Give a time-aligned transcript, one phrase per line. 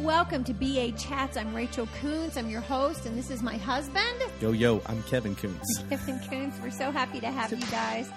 [0.00, 1.36] Welcome to BA Chats.
[1.36, 2.38] I'm Rachel Coons.
[2.38, 4.06] I'm your host, and this is my husband,
[4.40, 5.60] Yo, yo, I'm Kevin Coons.
[5.90, 6.54] Kevin Coons.
[6.62, 8.08] We're so happy to have you guys.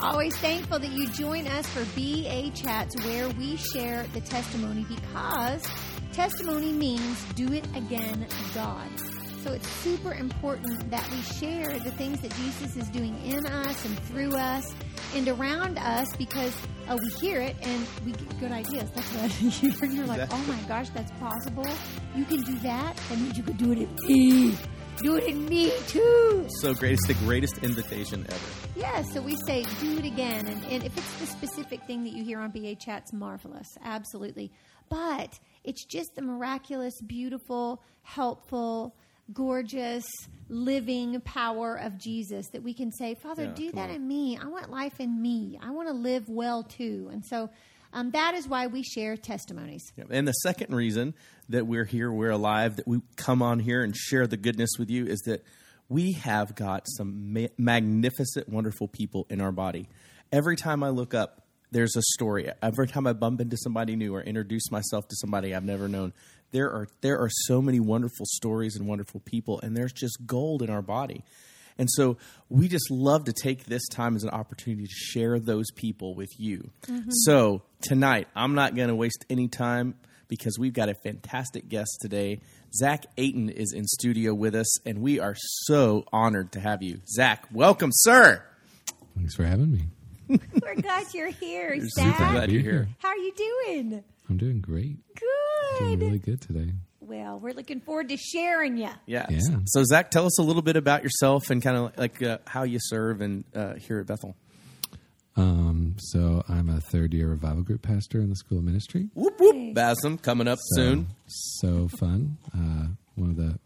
[0.00, 5.62] Always thankful that you join us for BA Chats, where we share the testimony because
[6.14, 8.88] testimony means do it again, God.
[9.46, 13.84] So it's super important that we share the things that Jesus is doing in us
[13.84, 14.74] and through us
[15.14, 16.52] and around us because
[16.88, 18.90] uh, we hear it and we get good ideas.
[18.90, 19.84] That's what you hear.
[19.84, 21.64] You're like, oh my gosh, that's possible.
[22.16, 22.96] You can do that.
[22.96, 24.58] That means you could do it in me.
[24.96, 26.48] Do it in me too.
[26.60, 26.94] So great.
[26.94, 28.46] It's the greatest invitation ever.
[28.74, 30.48] Yeah, so we say do it again.
[30.48, 33.78] And, and if it's the specific thing that you hear on BA Chat's marvelous.
[33.84, 34.50] Absolutely.
[34.88, 38.96] But it's just the miraculous, beautiful, helpful,
[39.32, 40.04] gorgeous,
[40.48, 43.96] living power of Jesus that we can say, Father, Yeah, do that on.
[43.96, 44.38] in me.
[44.40, 45.58] I want life in me.
[45.60, 47.08] I want to live well too.
[47.12, 47.50] And so
[47.92, 49.82] um, that is why we share testimonies.
[49.96, 50.04] Yeah.
[50.10, 51.14] And the second reason
[51.48, 54.90] that we're here, we're alive, that we come on here and share the goodness with
[54.90, 55.44] you is that
[55.88, 59.88] we have got some ma- magnificent, wonderful people in our body.
[60.32, 62.50] Every time I look up, there's a story.
[62.62, 66.12] Every time I bump into somebody new or introduce myself to somebody I've never known,
[66.52, 70.62] there are there are so many wonderful stories and wonderful people, and there's just gold
[70.62, 71.24] in our body.
[71.78, 72.16] And so
[72.48, 76.30] we just love to take this time as an opportunity to share those people with
[76.38, 76.70] you.
[76.86, 77.10] Mm-hmm.
[77.10, 79.94] So tonight, I'm not going to waste any time
[80.28, 82.40] because we've got a fantastic guest today.
[82.74, 87.00] Zach Aiton is in studio with us, and we are so honored to have you.
[87.14, 88.42] Zach, welcome, sir.
[89.16, 89.82] Thanks for having me.
[90.28, 92.32] We're glad you're here, Super Zach.
[92.32, 92.88] glad you're here.
[92.98, 94.02] How are you doing?
[94.28, 94.98] I'm doing great.
[95.14, 95.78] Good.
[95.78, 96.72] Doing really good today.
[97.00, 98.88] Well, we're looking forward to sharing you.
[99.06, 99.26] Yeah.
[99.28, 99.38] Yeah.
[99.66, 102.64] So, Zach, tell us a little bit about yourself and kind of like uh, how
[102.64, 104.34] you serve and uh, here at Bethel.
[105.36, 109.08] Um, so I'm a third year revival group pastor in the school of ministry.
[109.14, 109.74] Whoop whoop, Hey.
[109.74, 111.06] Basm coming up So, soon.
[111.26, 112.38] So fun.
[112.54, 113.58] Uh, one of the, the the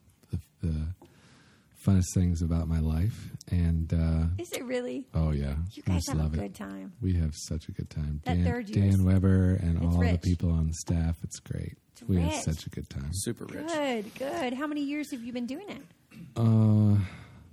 [1.86, 3.28] funnest things about my life.
[3.50, 5.06] And uh, Is it really?
[5.14, 6.54] oh yeah, You I guys just have a love good it.
[6.54, 6.92] time.
[7.00, 8.20] We have such a good time.
[8.24, 10.20] That Dan, third year's- Dan Weber and It's all rich.
[10.20, 11.16] the people on the staff.
[11.22, 11.76] It's great.
[11.92, 12.42] It's we have rich.
[12.42, 13.10] such a good time.
[13.12, 13.66] Super rich.
[13.66, 14.54] Good, good.
[14.54, 15.82] How many years have you been doing it?
[16.36, 16.96] Uh,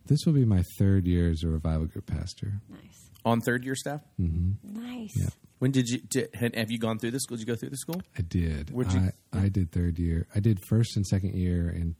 [0.05, 2.53] this will be my third year as a revival group pastor.
[2.69, 4.01] Nice, On third year staff?
[4.17, 5.13] nice.
[5.15, 5.29] Yeah.
[5.59, 7.35] When did you did, have you gone through the school?
[7.37, 8.01] Did you go through the school?
[8.17, 8.69] I did.
[8.69, 10.27] Where'd you- I, I did third year.
[10.35, 11.95] I did first and second year in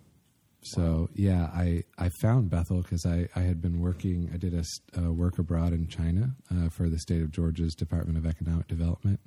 [0.62, 4.30] so yeah, I I found Bethel because I I had been working.
[4.34, 4.64] I did a,
[5.00, 9.20] uh work abroad in China uh, for the state of Georgia's Department of Economic Development.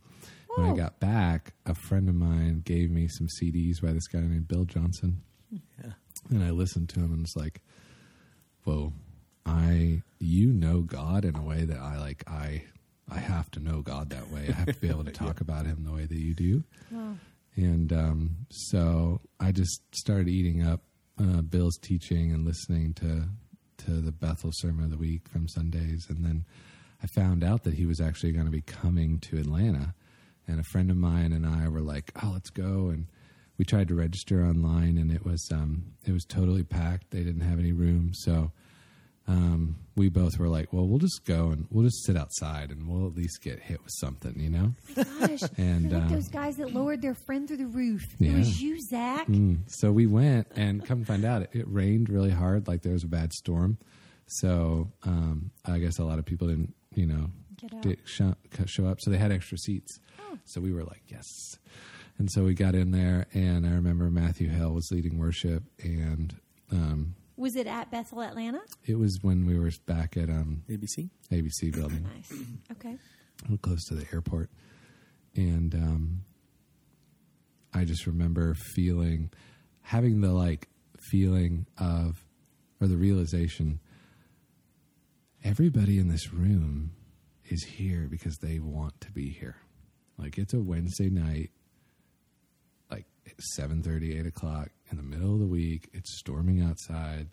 [0.56, 4.18] When I got back, a friend of mine gave me some CDs by this guy
[4.20, 5.92] named Bill Johnson, Yeah.
[6.28, 7.60] and I listened to him and was like,
[8.64, 8.92] "Whoa,
[9.46, 12.64] I you know God in a way that I like I."
[13.12, 14.46] I have to know God that way.
[14.50, 16.62] I have to be able to talk about Him the way that you do.
[16.92, 17.16] Wow.
[17.56, 20.82] And um, so I just started eating up
[21.20, 23.28] uh, Bill's teaching and listening to
[23.86, 26.44] to the Bethel Sermon of the Week from Sundays, and then
[27.02, 29.94] I found out that he was actually going to be coming to Atlanta.
[30.46, 33.06] And a friend of mine and I were like, "Oh, let's go!" And
[33.58, 37.10] we tried to register online, and it was um, it was totally packed.
[37.10, 38.52] They didn't have any room, so
[39.26, 42.88] um, we both were like, "Well, we'll just go and we'll just sit outside, and
[42.88, 44.74] we'll at least get hit with something," you know.
[44.96, 45.42] My gosh.
[45.56, 48.02] And, like um, those guys that lowered their friend through the roof.
[48.18, 48.32] Yeah.
[48.32, 49.26] It was you, Zach.
[49.26, 49.60] Mm.
[49.66, 53.04] So we went and come find out it, it rained really hard, like there was
[53.04, 53.78] a bad storm.
[54.26, 57.30] So um, I guess a lot of people didn't, you know,
[57.60, 57.82] Get out.
[57.82, 58.34] did show,
[58.66, 59.00] show up.
[59.00, 59.98] So they had extra seats.
[60.20, 60.38] Oh.
[60.44, 61.26] So we were like, yes.
[62.18, 66.34] And so we got in there, and I remember Matthew Hale was leading worship, and
[66.70, 68.60] um, Was it at Bethel, Atlanta?
[68.84, 71.08] it was when we were back at um, ABC.
[71.32, 72.06] ABC building.
[72.14, 72.30] Nice.
[72.72, 72.98] Okay.
[73.48, 74.50] real close to the airport.
[75.34, 76.20] And um,
[77.72, 79.30] I just remember feeling,
[79.80, 80.68] having the like
[81.10, 82.22] feeling of,
[82.78, 83.80] or the realization,
[85.42, 86.92] everybody in this room
[87.48, 89.56] is here because they want to be here.
[90.18, 91.52] Like it's a Wednesday night,
[92.90, 93.06] like
[93.56, 95.88] seven thirty, eight o'clock in the middle of the week.
[95.92, 97.28] It's storming outside.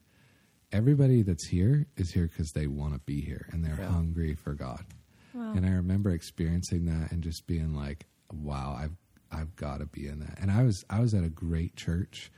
[0.71, 3.89] Everybody that's here is here because they want to be here and they're Yeah.
[3.91, 4.85] hungry for God.
[5.33, 5.53] Wow.
[5.53, 8.95] And I remember experiencing that and just being like, wow, I've
[9.29, 10.39] I've got to be in that.
[10.39, 12.31] And I was I was at a great church.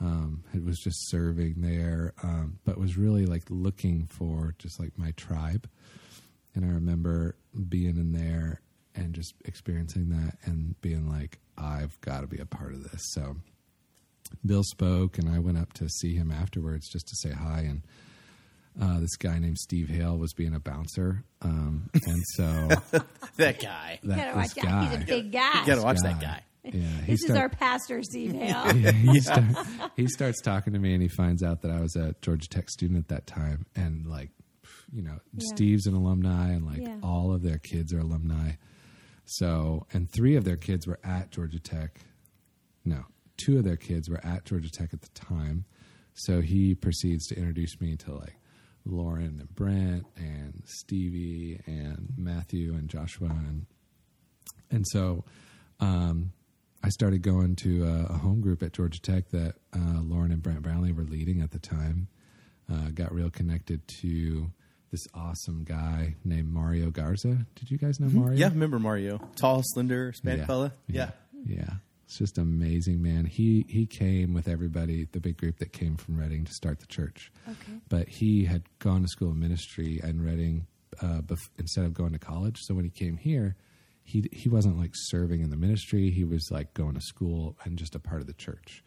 [0.00, 4.96] Um, it was just serving there, um, but was really like looking for just like
[4.98, 5.68] my tribe.
[6.54, 7.36] And I remember
[7.68, 8.60] being in there
[8.94, 13.02] and just experiencing that and being like, I've got to be a part of this.
[13.12, 13.36] So
[14.44, 17.60] Bill spoke, and I went up to see him afterwards just to say hi.
[17.60, 17.82] And
[18.80, 22.44] uh, this guy named Steve Hale was being a bouncer, um, and so
[23.36, 23.98] that guy.
[24.04, 24.90] That gotta watch this out.
[24.92, 25.60] He's a big guy.
[25.60, 26.42] You got to watch that guy.
[26.64, 28.76] Yeah, he this is our pastor, Steve Hale.
[28.76, 29.44] yeah, he, start,
[29.94, 32.68] he starts talking to me and he finds out that I was a Georgia Tech
[32.70, 33.66] student at that time.
[33.76, 34.30] And like,
[34.92, 35.44] you know, Yeah.
[35.54, 36.96] Steve's an alumni and like Yeah.
[37.04, 38.54] all of their kids are alumni.
[39.26, 42.00] So, and three of their kids were at Georgia Tech.
[42.84, 43.04] No,
[43.36, 45.64] two of their kids were at Georgia Tech at the time.
[46.14, 48.36] So he proceeds to introduce me to like
[48.84, 53.66] Lauren and Brent and Stevie and Matthew and Joshua and
[54.70, 55.24] and so
[55.80, 56.32] um,
[56.82, 60.42] I started going to a, a home group at Georgia Tech that uh, Lauren and
[60.42, 62.08] Brent Brownlee were leading at the time.
[62.72, 64.50] Uh, got real connected to
[64.90, 67.46] this awesome guy named Mario Garza.
[67.54, 68.38] Did you guys know Mario?
[68.38, 69.18] Yeah, remember Mario?
[69.36, 70.46] Tall, slender, Spanish Yeah.
[70.46, 70.72] fella.
[70.88, 71.10] Yeah.
[71.44, 71.74] Yeah.
[72.06, 73.24] It's just amazing, man.
[73.24, 76.86] He he came with everybody, the big group that came from Redding to start the
[76.86, 77.32] church.
[77.48, 77.80] Okay.
[77.88, 80.68] But he had gone to school of ministry in Redding
[81.02, 82.58] uh, bef- instead of going to college.
[82.60, 83.56] So when he came here,
[84.04, 86.10] he he wasn't like serving in the ministry.
[86.10, 88.84] He was like going to school and just a part of the church.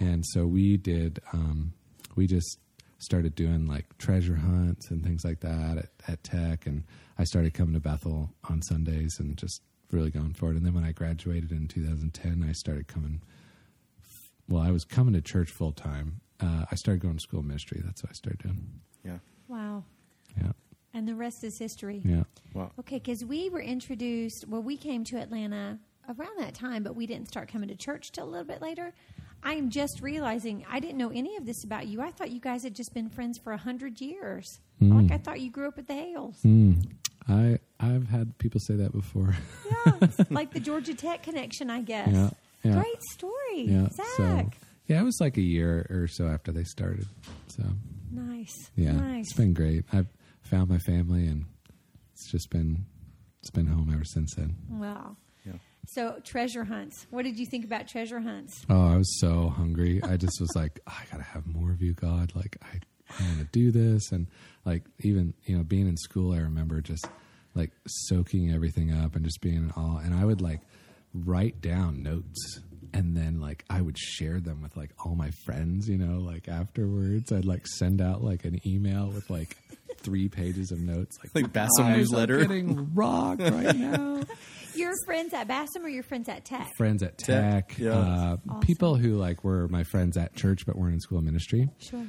[0.00, 1.20] And so we did.
[1.32, 1.74] Um,
[2.16, 2.58] we just
[2.98, 6.82] started doing like treasure hunts and things like that at, at Tech, and
[7.18, 9.62] I started coming to Bethel on Sundays and just
[9.92, 10.56] really going for it.
[10.56, 13.20] And then when I graduated in 2010, I started coming.
[14.48, 16.20] Well, I was coming to church full time.
[16.40, 17.80] Uh, I started going to school ministry.
[17.84, 18.80] That's what I started doing.
[19.04, 19.18] Yeah.
[19.48, 19.84] Wow.
[20.40, 20.52] Yeah,
[20.94, 22.00] And the rest is history.
[22.04, 22.24] yeah.
[22.54, 22.72] Wow.
[22.80, 25.78] Okay, because we were introduced, well, we came to Atlanta
[26.08, 28.94] around that time, but we didn't start coming to church till a little bit later.
[29.44, 32.00] I am just realizing I didn't know any of this about you.
[32.00, 34.60] I thought you guys had just been friends for a hundred years.
[34.80, 36.40] Like I thought you grew up with the Hales.
[36.44, 36.84] Mm.
[37.28, 39.34] I I've had people say that before.
[39.68, 42.08] Yeah, like the Georgia Tech connection, I guess.
[42.10, 42.30] yeah,
[42.62, 43.88] yeah, Great story, yeah.
[43.90, 44.06] Zach.
[44.16, 44.50] So
[44.86, 47.06] yeah, it was like a year or so after they started.
[47.48, 47.64] So
[48.10, 49.26] nice, yeah, nice.
[49.26, 49.84] it's been great.
[49.92, 50.08] I've
[50.42, 51.46] found my family, and
[52.12, 52.84] it's just been
[53.40, 54.54] it's been home ever since then.
[54.70, 55.16] Wow.
[55.44, 55.54] Yeah.
[55.88, 57.06] So treasure hunts.
[57.10, 58.64] What did you think about treasure hunts?
[58.70, 60.00] Oh, I was so hungry.
[60.02, 62.32] I just was like, oh, I gotta have more of you, God.
[62.36, 62.78] Like I,
[63.18, 64.28] I want to do this, and
[64.64, 67.06] like even you know being in school, I remember just
[67.54, 69.98] like soaking everything up and just being in awe.
[69.98, 70.60] And I would like
[71.14, 72.60] write down notes,
[72.94, 75.88] and then like I would share them with like all my friends.
[75.88, 79.56] You know, like afterwards, I'd like send out like an email with like
[79.98, 84.22] three pages of notes, like Like Bassam newsletter." getting rocked right now.
[84.74, 86.72] Your friends at Bassam or your friends at Tech?
[86.78, 87.90] friends at Tech, Tech, yeah.
[87.90, 88.60] uh, Awesome.
[88.62, 92.06] people who like were my friends at church but weren't in school ministry, Sure.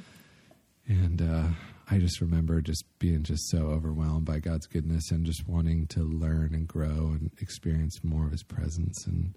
[0.88, 1.48] and uh,
[1.90, 6.00] I just remember just being just so overwhelmed by God's goodness and just wanting to
[6.00, 9.36] learn and grow and experience more of His presence, and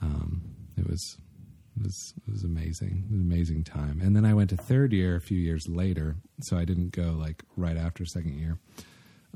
[0.00, 0.42] um,
[0.76, 1.18] it was
[1.76, 4.00] it was it was amazing, it was an amazing time.
[4.02, 7.14] And then I went to third year a few years later, so I didn't go
[7.18, 8.58] like right after second year,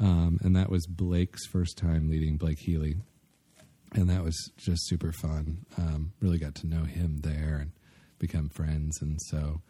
[0.00, 2.96] um, and that was Blake's first time leading Blake Healy
[3.92, 5.64] and that was just super fun.
[5.76, 7.72] Um, really got to know him there and
[8.18, 9.00] become friends.
[9.00, 9.60] And so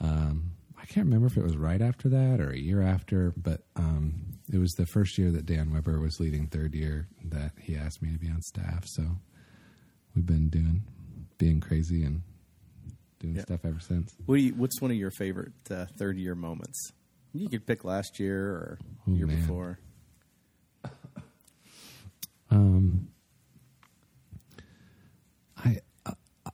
[0.00, 3.62] um, I can't remember if it was right after that or a year after, but
[3.76, 7.76] um, it was the first year that Dan Weber was leading third year that he
[7.76, 8.84] asked me to be on staff.
[8.86, 9.02] So
[10.14, 10.82] we've been doing
[11.36, 12.22] being crazy and
[13.20, 13.42] doing Yeah.
[13.42, 14.14] stuff ever since.
[14.26, 16.92] What you, what's one of your favorite uh, third year moments?
[17.34, 19.36] You could pick last year or year man.
[19.40, 19.78] before.
[22.50, 23.08] Um,
[25.56, 26.12] I uh,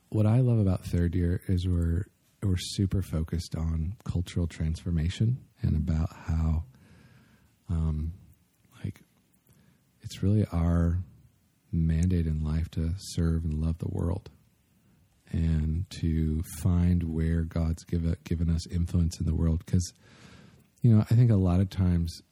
[0.09, 2.07] what I love about third year is we're
[2.45, 6.65] we're super focused on cultural transformation and about how,
[7.71, 8.13] um,
[8.85, 9.01] like,
[10.03, 10.99] it's really our
[11.73, 14.31] mandate in life to serve and love the world,
[15.33, 19.65] and to find where God's given given us influence in the world.
[19.65, 19.93] Because,
[20.83, 22.23] you know, I think a lot of times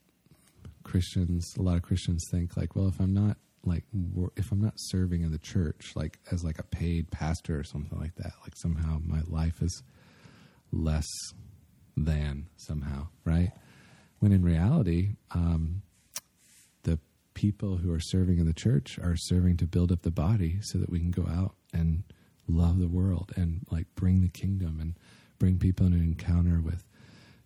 [0.84, 3.84] Christians, a lot of Christians think like, well, if I'm not like,
[4.36, 7.98] if I'm not serving in the church, like as like a paid pastor or something
[7.98, 9.82] like that, like somehow my life is
[10.72, 11.06] less
[11.96, 13.52] than somehow, right?
[14.18, 15.82] When in reality, um,
[16.84, 16.98] the
[17.34, 20.78] people who are serving in the church are serving to build up the body so
[20.78, 22.04] that we can go out and
[22.48, 24.94] love the world and like bring the kingdom and
[25.38, 26.84] bring people in an encounter with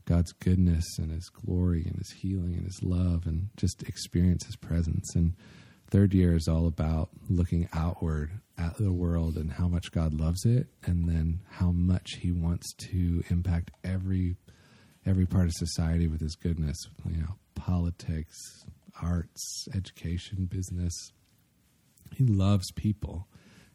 [0.05, 4.57] God's goodness and His glory and His healing and His love and just experience His
[4.57, 5.15] presence.
[5.15, 5.35] And
[5.91, 10.45] third year is all about looking outward at the world and how much God loves
[10.45, 14.37] it, and then how much He wants to impact every
[15.05, 16.77] every part of society with His goodness.
[17.09, 18.37] You know, politics,
[19.03, 20.93] arts, education, business.
[22.15, 23.27] He loves people,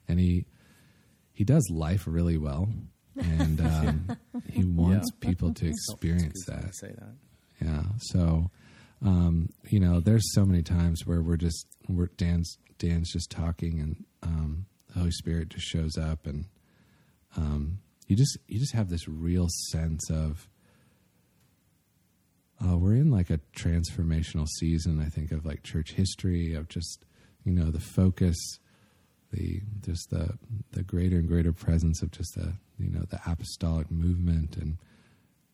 [0.07, 0.45] and he
[1.33, 2.69] he does life really well,
[3.15, 4.17] and um,
[4.49, 5.29] he wants Yeah.
[5.29, 6.75] people to experience that.
[6.75, 7.13] Say that.
[7.61, 7.83] Yeah.
[7.99, 8.49] So,
[9.03, 13.79] um, you know, there's so many times where we're just we're Dan's Dan's just talking,
[13.79, 16.45] and um, the Holy Spirit just shows up, and
[17.35, 20.47] um, you just you just have this real sense of.
[22.63, 25.01] Uh, we're in like a transformational season.
[25.01, 27.05] I think of like church history of just
[27.43, 28.37] you know the focus,
[29.31, 30.37] the just the
[30.73, 34.77] the greater and greater presence of just the you know the apostolic movement and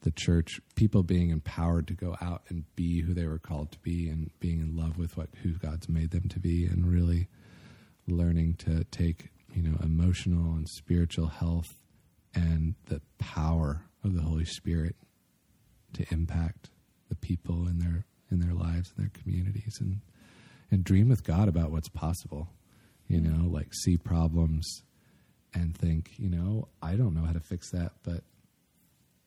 [0.02, 3.80] the church, people being empowered to go out and be who they were called to
[3.80, 7.28] be, and being in love with what who God's made them to be, and really
[8.08, 11.80] learning to take you know emotional and spiritual health
[12.34, 14.96] and the power of the Holy Spirit
[15.94, 16.70] to impact
[17.10, 20.02] the people in their in their lives and their communities, and
[20.70, 22.50] and dream with God about what's possible.
[23.08, 24.84] You know, like see problems
[25.54, 28.24] and think, you know, I don't know how to fix that, but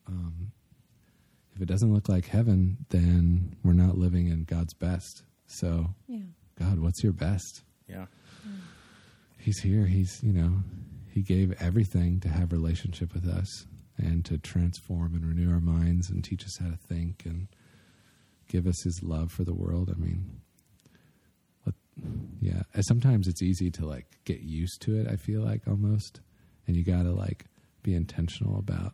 [0.07, 0.51] um,
[1.55, 5.23] if it doesn't look like heaven, then we're not living in God's best.
[5.47, 6.19] So, Yeah.
[6.57, 7.63] God, what's your best?
[7.87, 8.05] Yeah.
[8.47, 8.59] Mm.
[9.37, 9.85] He's here.
[9.85, 10.63] He's, you know,
[11.09, 13.65] He gave everything to have relationship with us
[13.97, 17.47] and to transform and renew our minds and teach us how to think and
[18.47, 19.89] give us His love for the world.
[19.93, 20.41] I mean,
[21.63, 21.75] what,
[22.39, 22.63] yeah.
[22.81, 25.07] Sometimes it's easy to like get used to it.
[25.07, 26.21] I feel like almost,
[26.67, 27.45] and you got to like
[27.83, 28.93] be intentional about.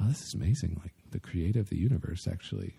[0.00, 0.80] Oh, this is amazing!
[0.82, 2.74] Like the creator of the universe actually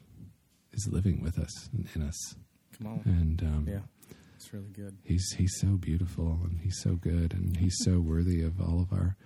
[0.74, 2.36] is living with us and in us,
[2.78, 3.02] Come on.
[3.06, 3.80] and um, Yeah.
[4.36, 4.98] It's really good.
[5.04, 8.94] he's he's so beautiful and he's so good and he's so worthy of all of
[8.94, 9.18] our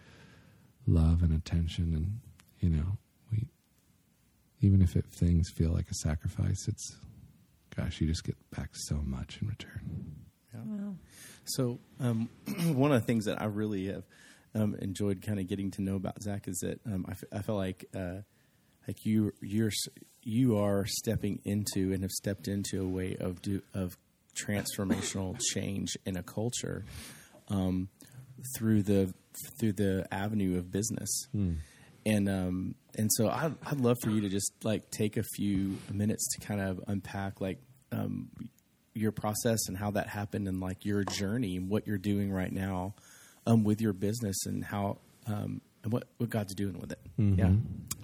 [0.87, 2.19] love and attention and
[2.59, 2.97] you know
[3.31, 3.47] we
[4.61, 6.97] even if it, things feel like a sacrifice it's
[7.75, 10.15] gosh you just get back so much in return
[10.53, 10.61] Yeah.
[10.65, 10.95] Wow.
[11.45, 12.29] So, um,
[12.73, 14.03] one of the things that I really have
[14.55, 17.41] um, enjoyed kind of getting to know about Zach is that um, I, f- I
[17.43, 18.21] feel like uh,
[18.87, 19.71] like you you're
[20.23, 23.97] you are stepping into and have stepped into a way of do, of
[24.35, 26.85] transformational change in a culture
[27.49, 27.89] um,
[28.57, 29.13] through the
[29.59, 31.27] through the avenue of business.
[32.05, 35.77] And um, and so I'd, I'd love for you to just like take a few
[35.91, 37.59] minutes to kind of unpack like
[37.91, 38.29] um,
[38.93, 42.51] your process and how that happened and like your journey and what you're doing right
[42.51, 42.93] now
[43.47, 44.97] um, with your business and how
[45.27, 46.99] um, what, what God's doing with it.
[47.17, 47.51] Yeah.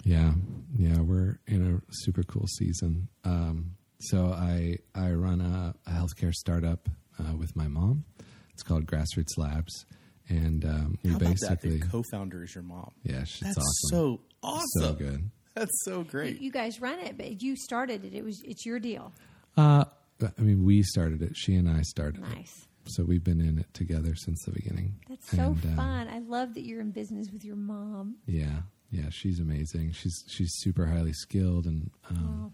[0.04, 0.32] yeah
[0.78, 6.32] yeah we're in a super cool season um, so i i run a, a healthcare
[6.32, 8.04] startup uh, with my mom
[8.52, 9.84] it's called grassroots labs
[10.28, 11.60] and um, we How about that?
[11.60, 12.92] basically The co-founder is your mom.
[13.02, 14.82] yeah she's That's awesome so awesome.
[14.82, 16.40] so good That's so great.
[16.40, 18.14] You guys run it, but you started it.
[18.14, 19.12] It was it's your deal.
[19.56, 19.84] Uh,
[20.22, 21.32] I mean, we started it.
[21.34, 22.28] She and I started it.
[22.36, 22.66] Nice.
[22.94, 24.96] So we've been in it together since the beginning.
[25.08, 26.08] That's so And, uh, fun.
[26.08, 28.16] I love that you're in business with your mom.
[28.26, 29.92] Yeah, yeah, she's amazing.
[29.92, 32.52] She's she's super highly skilled and um,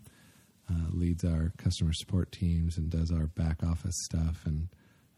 [0.70, 4.42] uh, leads our customer support teams and does our back office stuff.
[4.44, 4.68] And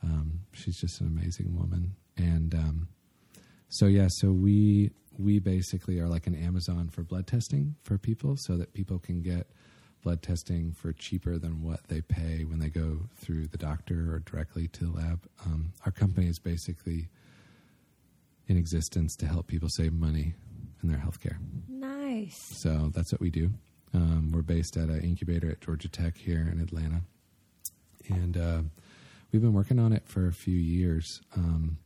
[0.03, 1.95] um, she's just an amazing woman.
[2.17, 2.89] And um,
[3.69, 8.37] so yeah, so we we basically are like an Amazon for blood testing for people,
[8.37, 9.49] so that people can get
[10.03, 14.21] blood testing for cheaper than what they pay when they go through the doctor or
[14.21, 15.27] directly to the lab.
[15.45, 17.09] Um, our company is basically
[18.47, 20.35] in existence to help people save money
[20.83, 21.37] in their healthcare.
[21.69, 22.39] Nice.
[22.63, 23.51] So that's what we do.
[23.95, 27.03] Um, we're based at an incubator at Georgia Tech here in Atlanta,
[28.09, 28.61] and uh,
[29.33, 31.21] we've been working on it for a few years.
[31.35, 31.79] Um,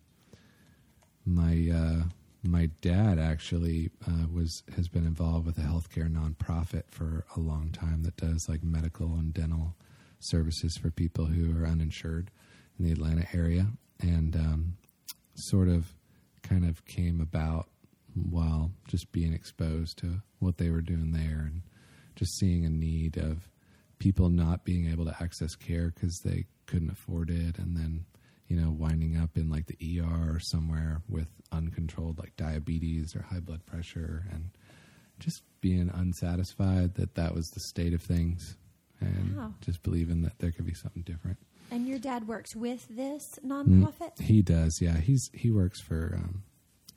[1.24, 2.02] my uh,
[2.42, 7.70] my dad actually uh, was has been involved with a healthcare nonprofit for a long
[7.70, 9.76] time that does like medical and dental
[10.18, 12.30] services for people who are uninsured
[12.78, 13.68] in the Atlanta area,
[14.00, 14.76] and um,
[15.34, 15.94] sort of
[16.42, 17.68] kind of came about
[18.14, 21.62] while just being exposed to what they were doing there and
[22.16, 23.48] just seeing a need of
[23.98, 27.58] people not being able to access care because they couldn't afford it.
[27.58, 28.04] And then
[28.52, 33.22] you know winding up in like the ER or somewhere with uncontrolled like diabetes or
[33.22, 34.50] high blood pressure and
[35.18, 38.56] just being unsatisfied that that was the state of things
[39.00, 39.54] and Wow.
[39.62, 41.38] just believing that there could be something different
[41.70, 43.48] And your dad works with this Mm,
[43.86, 44.20] nonprofit?
[44.20, 44.98] he does, yeah.
[44.98, 46.42] He's he works for um,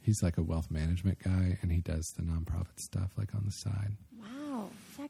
[0.02, 3.52] he's like a wealth management guy, and he does the nonprofit stuff like on the
[3.52, 3.94] side.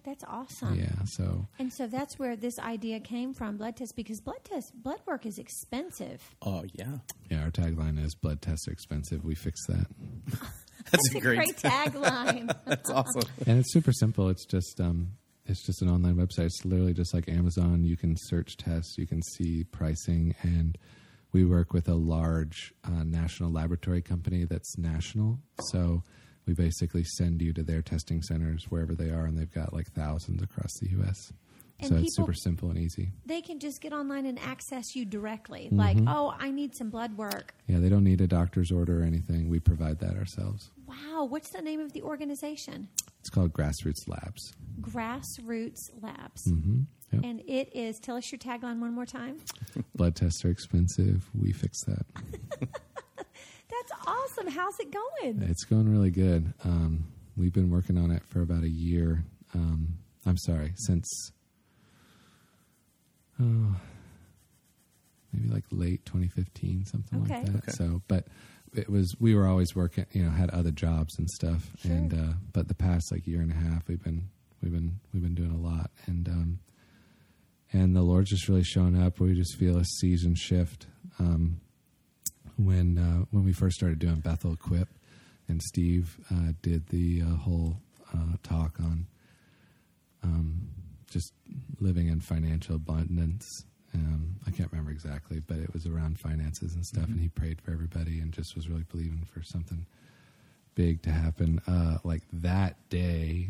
[0.06, 0.14] Wow.
[0.14, 0.80] Zach, That's awesome.
[0.80, 4.74] Yeah, so And so that's where this idea came from, blood test, because blood test,
[4.82, 6.22] blood work is expensive.
[6.42, 6.98] Oh yeah,
[7.30, 9.24] yeah, our tagline is "Blood tests are expensive.
[9.24, 9.88] We fix that,"
[10.92, 12.56] that's, a great tagline.
[12.66, 13.24] That's awesome.
[13.48, 14.30] and it's super simple.
[14.30, 15.14] It's just um,
[15.46, 16.46] it's just an online website.
[16.46, 17.84] It's literally just like Amazon.
[17.84, 20.78] You can search tests, you can see pricing, and
[21.32, 25.40] we work with a large uh, national laboratory company that's national.
[25.72, 26.04] So
[26.46, 29.92] we basically send you to their testing centers wherever they are, and they've got like
[29.92, 31.34] thousands across the U.S.
[31.80, 33.10] And so it's super simple and easy.
[33.25, 35.66] they can just get online and access you directly.
[35.66, 35.78] Mm-hmm.
[35.78, 37.54] Like, oh, I need some blood work.
[37.68, 39.50] Yeah, they don't need a doctor's order or anything.
[39.50, 40.72] We provide that ourselves.
[40.88, 42.88] Wow, what's the name of the organization?
[43.20, 44.54] It's called Grassroots Labs.
[44.82, 46.50] Grassroots Labs.
[46.50, 47.22] hmm Yep.
[47.24, 49.38] And it is, tell us your tagline one more time.
[49.96, 51.30] Blood tests are expensive.
[51.40, 52.06] We fix that.
[53.69, 54.48] That's awesome.
[54.48, 55.41] How's it going?
[55.50, 56.53] It's going really good.
[56.63, 57.05] Um,
[57.36, 59.24] we've been working on it for about a year.
[59.53, 61.31] Um, I'm sorry, since
[63.41, 63.75] oh,
[65.34, 67.36] maybe like late 2015, something Okay.
[67.41, 67.55] like that.
[67.63, 67.72] Okay.
[67.72, 68.27] So, but
[68.74, 71.69] it was we were always working, you know, had other jobs and stuff.
[71.81, 71.91] Sure.
[71.91, 74.29] And uh, but the past like year and a half, we've been
[74.62, 76.60] we've been we've been doing a lot, and um,
[77.74, 79.19] and the Lord's just really showing up.
[79.19, 80.88] We just feel a season shift.
[81.19, 81.62] Um,
[82.58, 84.90] when uh, when we first started doing Bethel Equip,
[85.48, 87.78] and Steve uh, did the uh, whole
[88.14, 89.08] uh, talk on
[90.24, 90.68] um,
[91.10, 91.34] just
[91.80, 93.64] living in financial abundance.
[93.94, 97.06] Um, I can't remember exactly, but it was around finances and stuff.
[97.06, 99.86] And he prayed for everybody and just was really believing for something
[100.76, 101.62] big to happen.
[101.68, 103.50] Uh, like that day,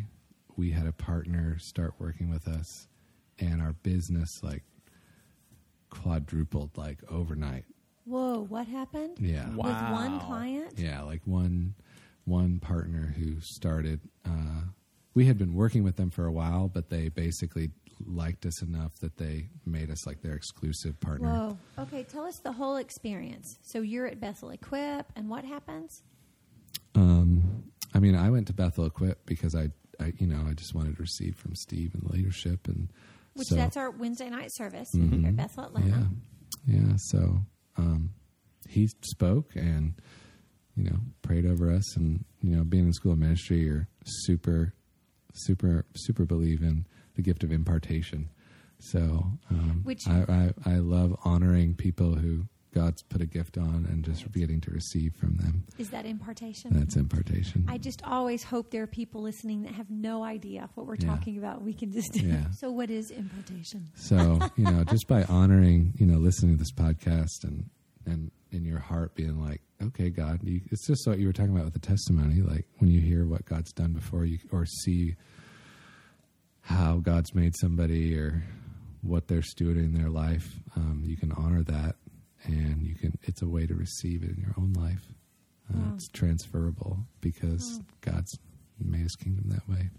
[0.55, 2.87] we had a partner start working with us,
[3.39, 4.63] and our business like
[5.89, 7.65] quadrupled like overnight.
[8.05, 9.17] Whoa, what happened?
[9.19, 9.49] Yeah.
[9.49, 10.73] With one client?
[10.77, 11.73] Yeah, like one
[12.25, 13.99] one partner who started.
[14.25, 14.61] Uh,
[15.13, 17.69] we had been working with them for a while, but they basically
[18.05, 21.29] liked us enough that they made us like their exclusive partner.
[21.29, 21.57] Whoa.
[21.83, 23.57] Okay, tell us the whole experience.
[23.61, 26.01] So you're at Bethel Equip, and what happens?
[26.95, 29.69] Um, I mean, I went to Bethel Equip because I,
[30.03, 32.89] I, you know, I just wanted to receive from Steve and leadership, and
[33.35, 35.19] Which so, that's our Wednesday night service Mhm.
[35.21, 36.09] here at Bethel Atlanta.
[36.67, 36.93] Yeah, yeah.
[36.97, 37.39] So
[37.77, 38.11] um,
[38.67, 39.93] he spoke and
[40.75, 44.73] you know prayed over us, and you know, being in school of ministry, you're super,
[45.33, 46.85] super, super believe in
[47.15, 48.29] the gift of impartation.
[48.79, 53.87] So um, Which- I, I I love honoring people who God's put a gift on
[53.89, 55.63] and just getting to receive from them.
[55.77, 56.77] Is that impartation?
[56.77, 57.65] That's impartation.
[57.69, 61.07] I just always hope there are people listening that have no idea what we're Yeah.
[61.15, 61.61] talking about.
[61.63, 62.51] We can just Yeah.
[62.51, 63.87] So what is impartation?
[63.95, 67.69] So you know, just by honoring, you know, listening to this podcast and
[68.05, 71.51] and in your heart being like, okay, God, you, it's just what you were talking
[71.53, 72.41] about with the testimony.
[72.41, 75.15] Like when you hear what God's done before you, or see
[76.61, 78.43] how God's made somebody or
[79.01, 81.95] what they're stewarding in their life, um, you can honor that,
[82.47, 83.17] and you can.
[83.23, 85.05] It's a way to receive it in your own life.
[85.69, 85.91] Uh, Wow.
[85.95, 88.37] It's transferable because God's
[88.79, 89.89] made His kingdom that way.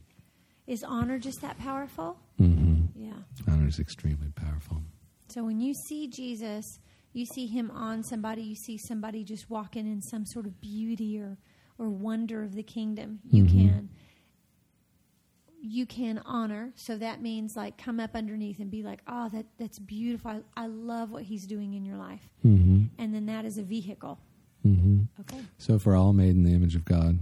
[0.67, 2.19] Is honor just that powerful?
[2.41, 3.03] Mm-hmm.
[3.05, 3.13] Yeah.
[3.49, 4.83] Honor is extremely powerful.
[5.29, 6.79] So when you see Jesus,
[7.13, 11.19] you see him on somebody, you see somebody just walking in some sort of beauty
[11.19, 11.39] or
[11.79, 13.19] or wonder of the kingdom.
[13.31, 13.49] You Mhm.
[13.51, 13.91] can
[15.69, 16.73] you can honor.
[16.77, 20.31] So that means like come up underneath and be like, "Oh, that that's beautiful.
[20.31, 23.63] I, I love what he's doing in your life." hmm And then that is a
[23.63, 24.19] vehicle.
[24.63, 25.41] hmm Okay.
[25.59, 27.19] So if we're all made in the image of God,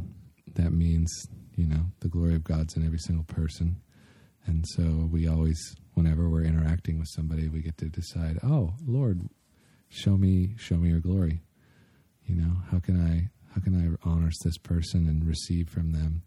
[0.54, 1.11] that means,
[1.57, 3.80] you know, the glory of God's in every single person.
[4.46, 5.59] And so we always,
[5.94, 9.22] whenever we're interacting with somebody, we get to decide, oh, Lord,
[9.88, 11.40] show me, show me your glory.
[12.26, 16.22] You know, how can I, how can I honor this person and receive from them?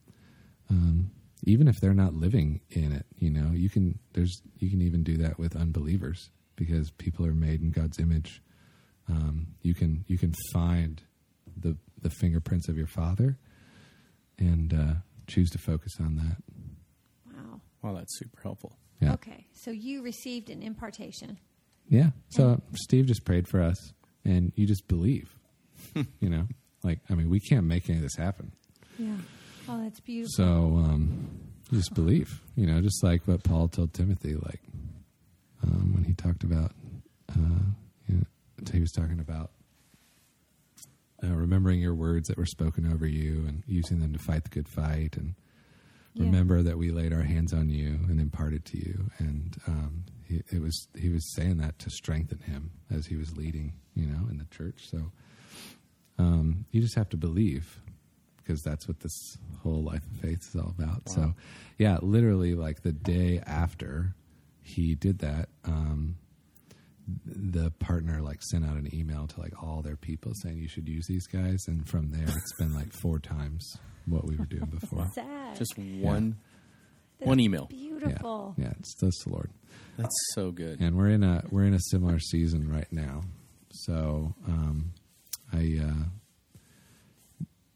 [0.70, 1.12] Um,
[1.44, 5.04] even if they're not living in it, you know, you can, there's, you can even
[5.04, 8.42] do that with unbelievers because people are made in God's image.
[9.10, 11.02] Um, you can, you can find
[11.56, 13.38] the the fingerprints of your father
[14.38, 14.94] and uh,
[15.28, 16.38] choose to focus on that.
[17.34, 17.62] Wow.
[17.82, 18.78] Wow, that's super helpful.
[19.02, 19.14] Yeah.
[19.14, 19.46] Okay.
[19.54, 21.38] So you received an impartation.
[21.90, 22.12] Yeah.
[22.30, 23.94] So Steve just prayed for us,
[24.26, 25.34] and you just believe.
[26.20, 26.48] you know,
[26.84, 28.52] like I mean, we can't make any of this happen.
[28.98, 29.18] Yeah.
[29.70, 30.32] Oh, that's beautiful.
[30.34, 30.44] So
[30.78, 31.30] um,
[31.72, 32.42] just believe.
[32.56, 34.62] You know, just like what Paul told Timothy, like
[35.64, 36.72] um, when he talked about,
[37.32, 37.60] uh,
[38.08, 38.24] you know,
[38.72, 39.52] he was talking about
[41.24, 44.50] uh, remembering your words that were spoken over you and using them to fight the
[44.50, 45.36] good fight and
[46.14, 46.24] Yeah.
[46.26, 50.42] remember that we laid our hands on you and imparted to you and um, he,
[50.52, 54.28] it was he was saying that to strengthen him as he was leading you know
[54.30, 55.12] in the church so
[56.20, 57.80] um, you just have to believe
[58.48, 61.10] because that's what this whole life of faith is all about.
[61.10, 61.34] So,
[61.78, 64.16] yeah, literally, like the day after
[64.62, 66.16] he did that, um,
[67.26, 70.88] the partner like sent out an email to like all their people saying you should
[70.88, 74.66] use these guys, and from there it's been like four times what we were doing
[74.66, 75.08] before.
[75.14, 75.58] Sad.
[75.58, 76.38] Just one
[77.20, 77.66] That's one email.
[77.66, 78.56] Beautiful.
[78.58, 79.52] Yeah, it's that's the Lord,
[79.98, 80.80] That's so good.
[80.80, 83.24] and we're in a we're in a similar season right now.
[83.72, 84.94] So, um,
[85.54, 86.06] I uh,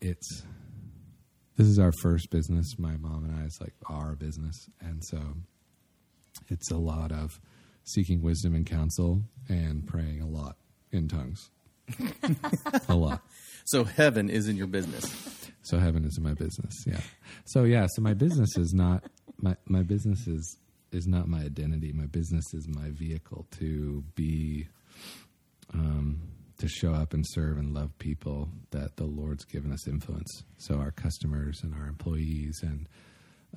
[0.02, 0.44] it's
[1.58, 2.76] this is our first business.
[2.78, 5.20] My mom and I is like our business, and so
[6.48, 7.40] it's a lot of
[7.84, 10.58] seeking wisdom and counsel and praying a lot
[10.92, 11.50] in tongues,
[12.88, 13.22] a lot.
[13.64, 15.50] So heaven is in your business.
[15.62, 16.74] So heaven is in my business.
[16.86, 17.00] Yeah.
[17.46, 17.86] So yeah.
[17.94, 19.04] So my business is not
[19.38, 20.58] my my business is
[20.92, 21.94] is not my identity.
[21.94, 24.68] My business is my vehicle to be,
[25.74, 26.22] um,
[26.62, 30.44] to show up and serve and love people that the Lord's given us influence.
[30.58, 32.88] So our customers and our employees and,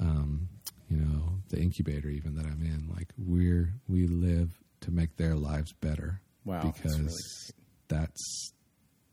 [0.01, 0.49] um,
[0.91, 5.35] you know, the incubator even that I'm in, like we're we live to make their
[5.35, 6.21] lives better.
[6.45, 7.55] Wow, that's Because really
[7.89, 8.53] that's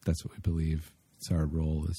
[0.06, 0.91] that's what we believe.
[1.17, 1.97] It's our role as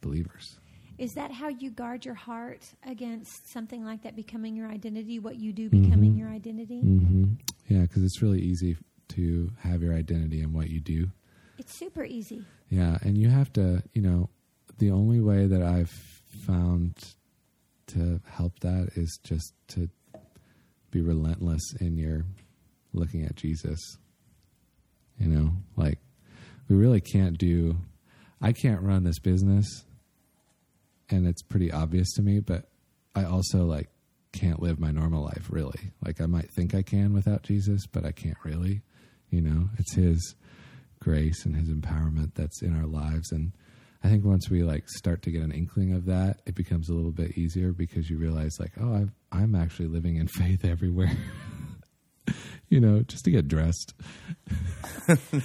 [0.00, 0.58] believers.
[0.98, 5.18] Is that how you guard your heart against something like that becoming your identity?
[5.18, 6.18] What you do becoming Mhm.
[6.18, 6.80] your identity?
[6.80, 7.24] hmm
[7.68, 8.76] Yeah, because it's really easy
[9.14, 11.10] to have your identity in what you do.
[11.58, 12.44] It's super easy.
[12.68, 14.30] Yeah, and you have to, you know,
[14.78, 15.90] the only way that I've
[16.46, 16.96] found
[17.88, 19.88] to help that is just to
[20.90, 22.24] be relentless in your
[22.92, 23.98] looking at Jesus.
[25.18, 25.98] You know, like
[26.68, 27.76] we really can't do
[28.40, 29.84] I can't run this business
[31.08, 32.68] and it's pretty obvious to me, but
[33.14, 33.88] I also like
[34.32, 35.92] can't live my normal life really.
[36.04, 38.82] Like I might think I can without Jesus, but I can't really.
[39.34, 40.34] You know, it's his
[41.00, 43.52] grace and his empowerment that's in our lives and
[44.02, 46.92] I think once we like start to get an inkling of that, it becomes a
[46.92, 51.10] little bit easier because you realize like, oh, I've, I'm actually living in faith everywhere.
[52.68, 53.94] you know, just to get dressed.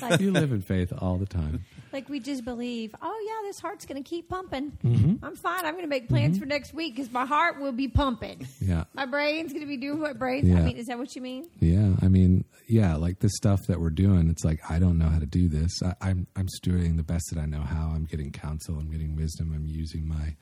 [0.02, 1.64] Like, You live in faith all the time.
[1.94, 4.72] like we just believe, oh, yeah, this heart's going to keep pumping.
[4.84, 5.24] Mm-hmm.
[5.24, 5.64] I'm fine.
[5.66, 8.46] I'm going to make plans for next week because my heart will be pumping.
[8.60, 8.84] Yeah.
[8.94, 10.50] My brain's going to be doing what brains.
[10.50, 10.66] I Yeah.
[10.66, 11.48] mean, is that what you mean?
[11.62, 12.29] Yeah, I mean,
[12.70, 15.50] yeah, like this stuff that we're doing, it's like I don't know how to do
[15.50, 15.82] this.
[15.84, 17.92] I, I'm I'm stewarding the best that I know how.
[17.96, 18.78] I'm getting counsel.
[18.78, 19.52] I'm getting wisdom.
[19.56, 20.36] I'm using my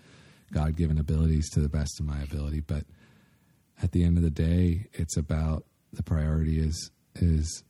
[0.52, 2.60] God given abilities to the best of my ability.
[2.60, 2.84] But
[3.82, 5.64] at the end of the day, it's about
[5.94, 7.64] the priority is is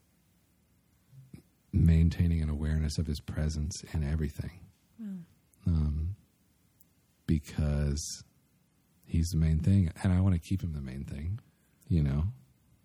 [1.71, 4.59] maintaining an awareness of His presence in everything,
[5.67, 6.15] um,
[7.27, 8.23] because
[9.05, 11.39] He's the main thing, and I want to keep Him the main thing.
[11.87, 12.23] You know,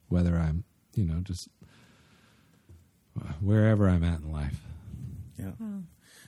[0.09, 1.49] whether I'm, you know, just
[3.41, 4.61] wherever I'm at in life.
[5.39, 5.53] Yeah.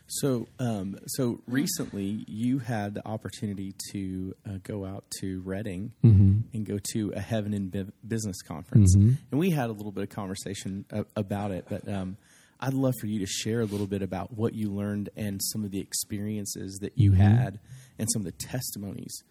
[0.07, 6.41] So, um, so recently you had the opportunity to uh, go out to Redding Mm-hmm.
[6.53, 9.17] and go to a Heaven in Bu- Business conference, Mhm.
[9.31, 11.67] and we had a little bit of conversation a- about it.
[11.71, 12.17] But um,
[12.61, 15.65] I'd love for you to share a little bit about what you learned and some
[15.65, 17.17] of the experiences that you Mhm.
[17.17, 17.59] had,
[17.99, 19.23] and some of the testimonies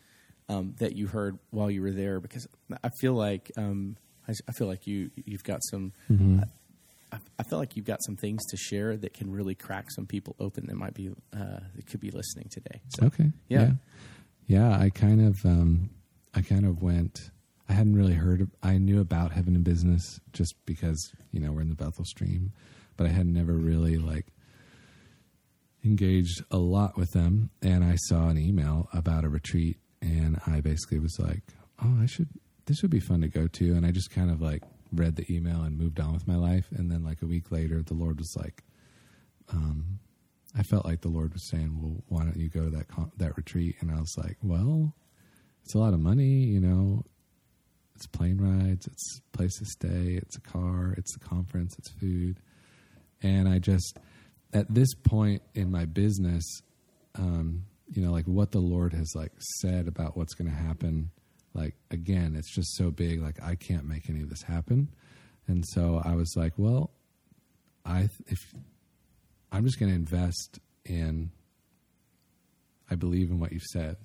[0.50, 2.20] um, that you heard while you were there.
[2.20, 2.48] Because
[2.84, 3.96] I feel like um,
[4.28, 5.92] I, I feel like you you've got some.
[6.12, 6.44] Mhm.
[7.12, 10.08] I, I feel like you've got some things to share that can really crack some
[10.08, 12.82] people open that might be uh, that could be listening today.
[12.90, 13.32] So, Okay.
[13.50, 13.62] Yeah.
[13.62, 13.72] yeah.
[14.46, 15.90] Yeah, I kind of um
[16.34, 17.30] I kind of went
[17.70, 21.52] I hadn't really heard of, I knew about Heaven in Business just because, you know,
[21.54, 22.52] we're in the Bethel stream,
[22.98, 24.26] but I had never really like
[25.86, 30.62] engaged a lot with them and I saw an email about a retreat and I
[30.62, 31.44] basically was like,
[31.82, 32.28] "Oh, I should
[32.66, 35.26] this would be fun to go to." And I just kind of like read the
[35.34, 38.20] email and moved on with my life and then like a week later the Lord
[38.20, 38.64] was like
[39.52, 40.00] um
[40.56, 43.12] I felt like the Lord was saying, "Well, why don't you go to that con-
[43.18, 44.94] that retreat?" And I was like, "Well,
[45.64, 47.04] it's a lot of money, you know.
[47.96, 52.40] It's plane rides, it's place to stay, it's a car, it's the conference, it's food."
[53.22, 53.98] And I just
[54.54, 56.44] at this point in my business,
[57.16, 61.10] um, you know, like what the Lord has like said about what's going to happen,
[61.54, 64.90] like again, it's just so big like I can't make any of this happen.
[65.48, 66.92] And so I was like, well,
[67.86, 68.40] I if
[69.52, 71.32] I'm just going to invest in.
[72.90, 73.96] I believe in what you've said,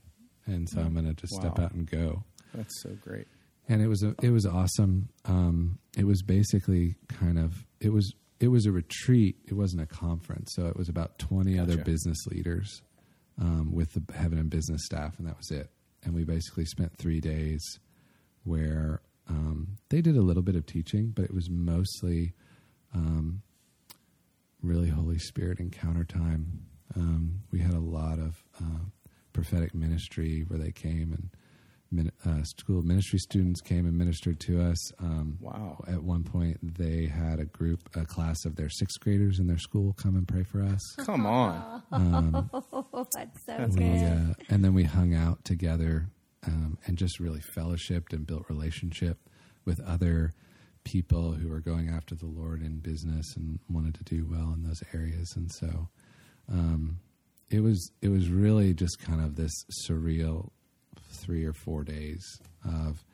[0.47, 2.23] and so I'm going to just step out and go.
[2.55, 3.27] that's so great.
[3.69, 5.11] And it was a, it was awesome.
[5.27, 9.37] Um, it was basically kind of it was it was a retreat.
[9.47, 12.83] It wasn't a conference, so it was about 20 other business leaders
[13.41, 15.71] um, with the Heaven in Business staff, and that was it.
[16.05, 17.63] And we basically spent three days
[18.45, 22.33] where um, they did a little bit of teaching, but it was mostly
[22.95, 23.43] um,
[24.63, 26.67] really Holy Spirit encounter time.
[26.97, 28.85] Um, we had a lot of uh,
[29.33, 31.31] prophetic ministry where they came and
[32.27, 34.92] uh, school of ministry students came and ministered to us.
[34.98, 35.83] Um, Wow.
[35.88, 39.59] At one point, they had a group, a class of their sixth graders in their
[39.59, 40.81] school come and pray for us.
[40.98, 41.81] Come on.
[41.92, 44.03] Oh, that's so we, good.
[44.05, 46.09] uh, and then we hung out together
[46.46, 49.18] um, and just really fellowshipped and built relationship
[49.64, 50.33] with other
[50.85, 54.62] people who were going after the Lord in business and wanted to do well in
[54.62, 55.35] those areas.
[55.37, 55.88] And so
[56.51, 56.98] um,
[57.51, 59.53] it was it was really just kind of this
[59.87, 60.51] surreal
[61.11, 63.05] three or four days of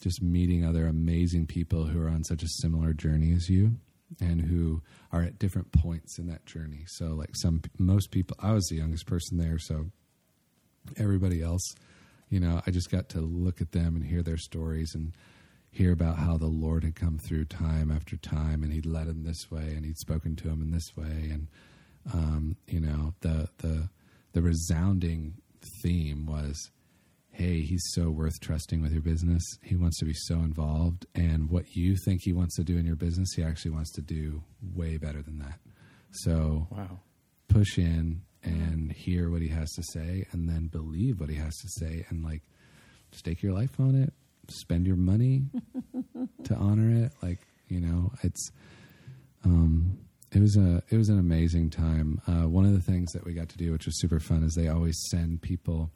[0.00, 3.72] just meeting other amazing people who are on such a similar journey as you
[4.20, 6.84] and who are at different points in that journey.
[6.86, 9.86] So like some most people I was the youngest person there so
[10.96, 11.74] everybody else,
[12.28, 15.12] you know, I just got to look at them and hear their stories and
[15.70, 19.24] hear about how the Lord had come through time after time and he'd led them
[19.24, 21.48] this way and he'd spoken to them in this way and
[22.12, 23.88] um, you know, the the
[24.32, 25.34] the resounding
[25.82, 26.70] theme was
[27.36, 29.42] hey, he's so worth trusting with your business.
[29.62, 31.04] He wants to be so involved.
[31.16, 34.00] And what you think he wants to do in your business, he actually wants to
[34.00, 34.44] do
[34.74, 35.58] way better than that.
[36.12, 37.00] So Wow.
[37.48, 41.56] push in and hear what he has to say and then believe what he has
[41.56, 42.42] to say and like
[43.10, 44.12] stake your life on it,
[44.48, 45.42] spend your money
[46.44, 47.12] to honor it.
[47.20, 48.52] Like, you know, it's,
[49.44, 49.98] um,
[50.32, 52.20] it was a it was an amazing time.
[52.26, 54.54] Uh, one of the things that we got to do, which was super fun, is
[54.54, 55.90] they always send people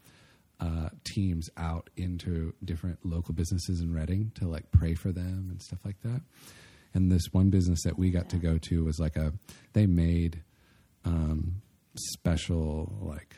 [0.60, 5.62] uh, teams out into different local businesses in Redding to like pray for them and
[5.62, 6.20] stuff like that.
[6.94, 9.32] And this one business that we got to go to was like a
[9.72, 10.42] they made
[11.04, 11.62] um,
[11.96, 13.36] special like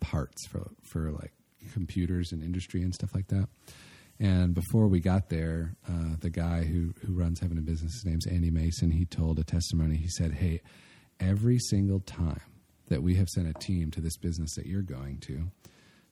[0.00, 1.32] parts for for like
[1.72, 3.48] computers and industry and stuff like that.
[4.20, 8.04] And before we got there, uh, the guy who who runs Heaven in Business, his
[8.04, 8.90] name's Andy Mason.
[8.90, 9.96] He told a testimony.
[9.96, 10.60] He said, "Hey,
[11.18, 12.40] every single time
[12.88, 15.50] that we have sent a team to this business that you're going to,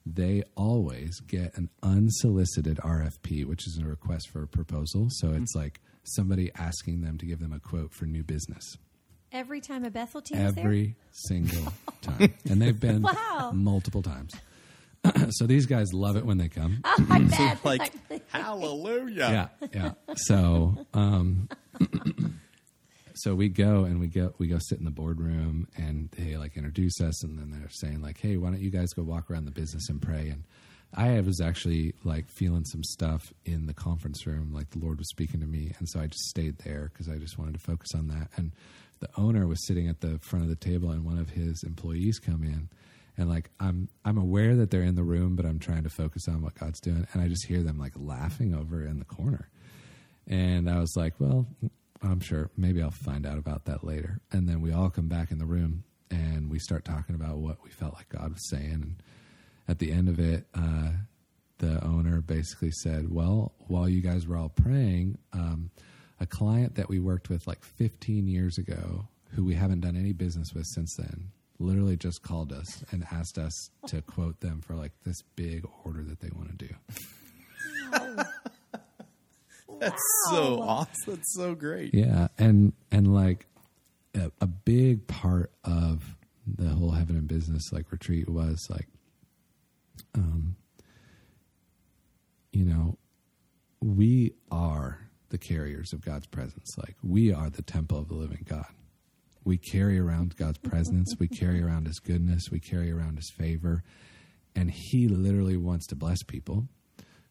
[0.05, 5.07] they always get an unsolicited RFP, which is a request for a proposal.
[5.11, 8.63] So it's like somebody asking them to give them a quote for new business
[9.33, 10.65] Every time a Bethel team is there?
[10.65, 13.51] every single time, and they've been Wow.
[13.53, 14.33] multiple times.
[15.29, 16.81] so these guys love it when they come.
[16.83, 17.63] Oh, I bet.
[17.63, 17.93] Like,
[18.27, 19.49] hallelujah.
[19.63, 19.91] yeah, yeah.
[20.15, 21.47] So, um,
[23.13, 26.57] so we go and we go we go sit in the boardroom, and they like
[26.57, 29.45] introduce us, and then they're saying like, "Hey, why don't you guys go walk around
[29.45, 30.43] the business and pray?" And
[30.93, 35.09] I was actually like feeling some stuff in the conference room, like the Lord was
[35.09, 37.93] speaking to me, and so I just stayed there because I just wanted to focus
[37.95, 38.29] on that.
[38.35, 38.51] And
[38.99, 42.19] the owner was sitting at the front of the table, and one of his employees
[42.19, 42.69] come in,
[43.17, 46.27] and like I'm I'm aware that they're in the room, but I'm trying to focus
[46.27, 49.49] on what God's doing, and I just hear them like laughing over in the corner,
[50.27, 51.47] and I was like, well,
[52.03, 54.21] I'm sure maybe I'll find out about that later.
[54.31, 57.63] And then we all come back in the room and we start talking about what
[57.63, 58.71] we felt like God was saying.
[58.73, 59.03] And
[59.67, 60.91] at the end of it, uh,
[61.59, 65.69] the owner basically said, Well, while you guys were all praying, um,
[66.19, 70.11] a client that we worked with like 15 years ago, who we haven't done any
[70.11, 74.75] business with since then, literally just called us and asked us to quote them for
[74.75, 76.75] like this big order that they want to do.
[79.81, 80.93] That's so awesome.
[81.07, 81.93] That's so great.
[81.93, 83.47] Yeah, and and like
[84.13, 86.15] a, a big part of
[86.45, 88.87] the whole heaven and business like retreat was like,
[90.13, 90.55] um,
[92.51, 92.99] you know,
[93.81, 96.77] we are the carriers of God's presence.
[96.77, 98.67] Like we are the temple of the living God.
[99.43, 101.15] We carry around God's presence.
[101.19, 102.51] we carry around His goodness.
[102.51, 103.83] We carry around His favor,
[104.55, 106.67] and He literally wants to bless people.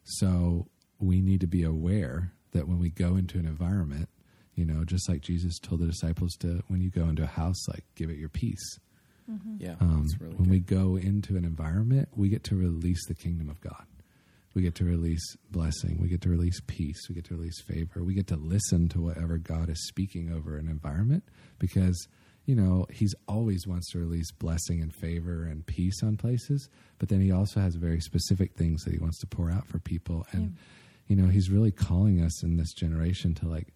[0.03, 0.67] So
[0.99, 4.09] we need to be aware that when we go into an environment,
[4.55, 7.67] you know, just like Jesus told the disciples to, when you go into a house,
[7.67, 8.79] like give it your peace.
[9.59, 10.51] Yeah, Um, that's really when good.
[10.51, 13.85] we go into an environment, we get to release the kingdom of God.
[14.53, 15.99] We get to release blessing.
[16.01, 17.07] We get to release peace.
[17.07, 18.03] We get to release favor.
[18.03, 21.23] We get to listen to whatever God is speaking over an environment
[21.59, 21.95] because,
[22.45, 26.67] you know, He's always wants to release blessing and favor and peace on places,
[26.99, 29.79] but then He also has very specific things that He wants to pour out for
[29.79, 30.25] people.
[30.33, 30.57] And,
[31.11, 33.73] you know, He's really calling us in this generation to like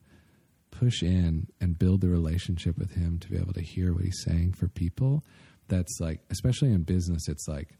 [0.71, 4.23] push in and build the relationship with him to be able to hear what he's
[4.23, 5.21] saying for people.
[5.67, 7.77] That's like especially in business it's like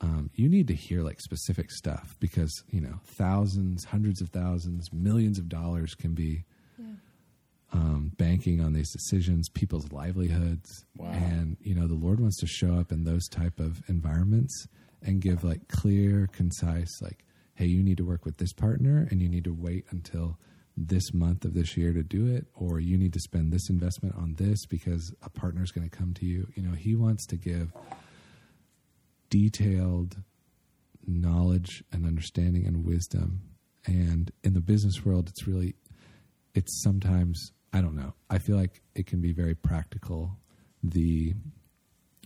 [0.00, 4.92] um, you need to hear like specific stuff because you know thousands hundreds of thousands
[4.92, 6.44] millions of dollars can be
[7.72, 10.84] um, banking on these decisions people's livelihoods.
[10.96, 11.10] Wow.
[11.10, 14.66] and you know the lord wants to show up in those type of environments
[15.02, 17.24] and give like clear concise like
[17.60, 20.38] hey you need to work with this partner and you need to wait until
[20.76, 24.14] this month of this year to do it or you need to spend this investment
[24.16, 27.26] on this because a partner is going to come to you you know he wants
[27.26, 27.72] to give
[29.30, 30.16] detailed
[31.06, 33.42] knowledge and understanding and wisdom.
[33.86, 35.74] And in the business world, it's really,
[36.54, 40.36] it's sometimes, I don't know, I feel like it can be very practical,
[40.82, 41.34] the,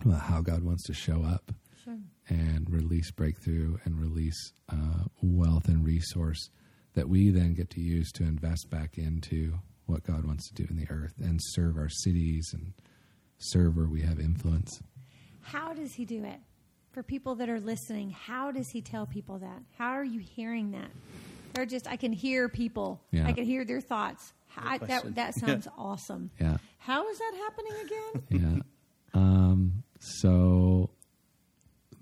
[0.04, 1.52] well, how God wants to show up
[1.84, 1.98] Sure.
[2.28, 6.48] and release breakthrough and release uh, wealth and resource
[6.94, 9.54] that we then get to use to invest back into
[9.86, 12.72] what God wants to do in the earth and serve our cities and
[13.38, 14.80] serve where we have influence.
[15.42, 16.38] How does he do it?
[16.92, 19.62] For people that are listening, how does he tell people that?
[19.76, 20.90] How are you hearing that?
[21.52, 23.02] They're just, I can hear people.
[23.10, 23.26] Yeah.
[23.26, 24.32] I can hear their thoughts.
[24.56, 26.30] I, that, that sounds awesome.
[26.40, 26.56] Yeah.
[26.78, 28.62] How is that happening again?
[29.14, 29.20] Yeah.
[29.20, 30.73] um, so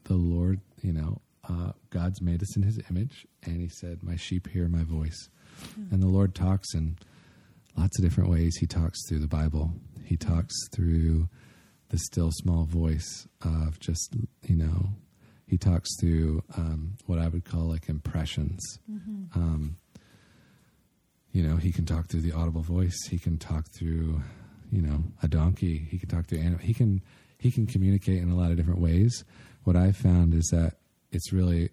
[0.05, 4.17] the Lord, you know, uh, God's made us in his image, and he said, My
[4.17, 5.29] sheep hear my voice.
[5.91, 6.99] And the Lord talks in
[7.77, 8.57] lots of different ways.
[8.57, 9.73] He talks through the Bible,
[10.05, 11.29] he talks through
[11.89, 14.89] the still small voice of just, you know,
[15.47, 18.61] he talks through um, what I would call like impressions.
[19.35, 19.77] Um,
[21.33, 22.97] you know, he can talk through the audible voice.
[23.11, 24.23] He can talk through,
[24.71, 25.87] you know, a donkey.
[25.91, 26.59] He can talk through animal.
[26.59, 27.03] He can
[27.39, 29.25] he can communicate in a lot of different ways.
[29.65, 30.79] What I've found is that
[31.11, 31.71] it's really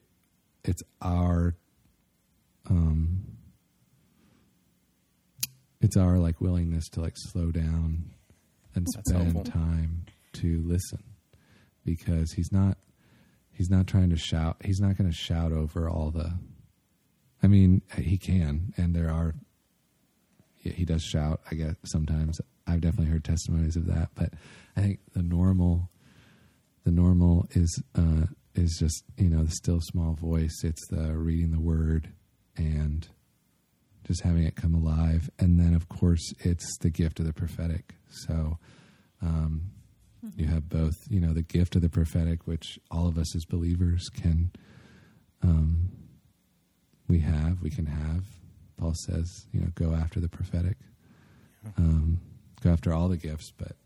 [0.64, 1.56] it's our
[2.70, 3.26] um
[5.82, 8.12] it's our like willingness to like slow down
[8.76, 9.44] and That's spend helpful.
[9.52, 11.04] time to listen
[11.86, 12.78] because he's not
[13.52, 16.34] he's not trying to shout he's not going to shout over all the
[17.42, 19.34] I mean, he can, and there are.
[20.58, 21.40] He does shout.
[21.50, 22.42] I guess sometimes.
[22.68, 24.34] I've definitely heard testimonies of that, but
[24.76, 25.90] I think the normal,
[26.90, 28.26] the normal is uh,
[28.56, 30.64] is just you know the still small voice.
[30.64, 32.10] It's the reading the word
[32.58, 33.08] and
[34.08, 37.96] just having it come alive, and then of course it's the gift of the prophetic.
[38.10, 38.58] So.
[39.22, 39.72] Um,
[40.36, 43.46] You have both, you know, the gift of the prophetic, which all of us as
[43.46, 44.52] believers can
[45.42, 45.92] um,
[47.08, 48.24] we have, we can have.
[48.78, 50.76] Paul says, you know, go after the prophetic,
[51.78, 52.20] um,
[52.62, 53.52] go after all the gifts.
[53.58, 53.78] But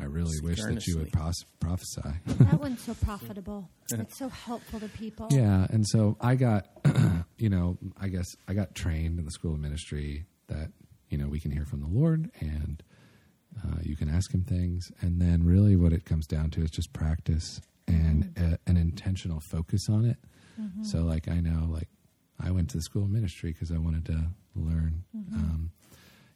[0.00, 2.00] I really Seek wish that you would pros- prophesy.
[2.26, 3.68] that one's so profitable.
[3.92, 5.26] It's so helpful to people.
[5.32, 6.68] yeah, and so I got,
[7.38, 10.70] you know, I guess I got trained in the school of ministry that
[11.08, 12.82] you know we can hear from the Lord and
[13.64, 16.70] uh, you can ask Him things, and then really what it comes down to is
[16.70, 20.16] just practice and uh, an intentional focus on it.
[20.82, 21.88] So, like, I know, like,
[22.38, 25.04] I went to the school of ministry because I wanted to learn.
[25.34, 25.70] Um,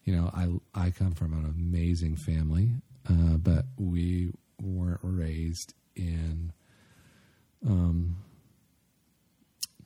[0.04, 2.70] you know, I I come from an amazing family,
[3.08, 6.52] uh, but we weren't raised in.
[7.66, 8.16] Um,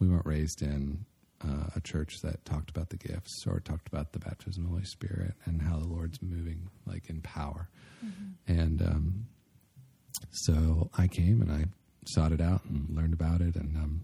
[0.01, 1.05] we weren't raised in
[1.45, 4.75] uh, a church that talked about the gifts or talked about the baptism of the
[4.77, 7.69] Holy Spirit and how the Lord's moving, like in power.
[8.47, 9.27] And um,
[10.31, 11.65] so I came and I
[12.07, 14.01] sought it out and learned about it, and um,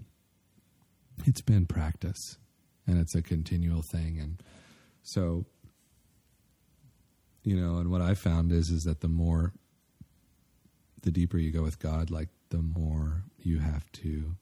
[1.24, 2.38] it's been practice,
[2.86, 4.18] and it's a continual thing.
[4.20, 4.42] And
[5.02, 5.46] so,
[7.44, 9.52] you know, and what I found is is that the more,
[11.02, 14.34] the deeper you go with God, like the more you have to.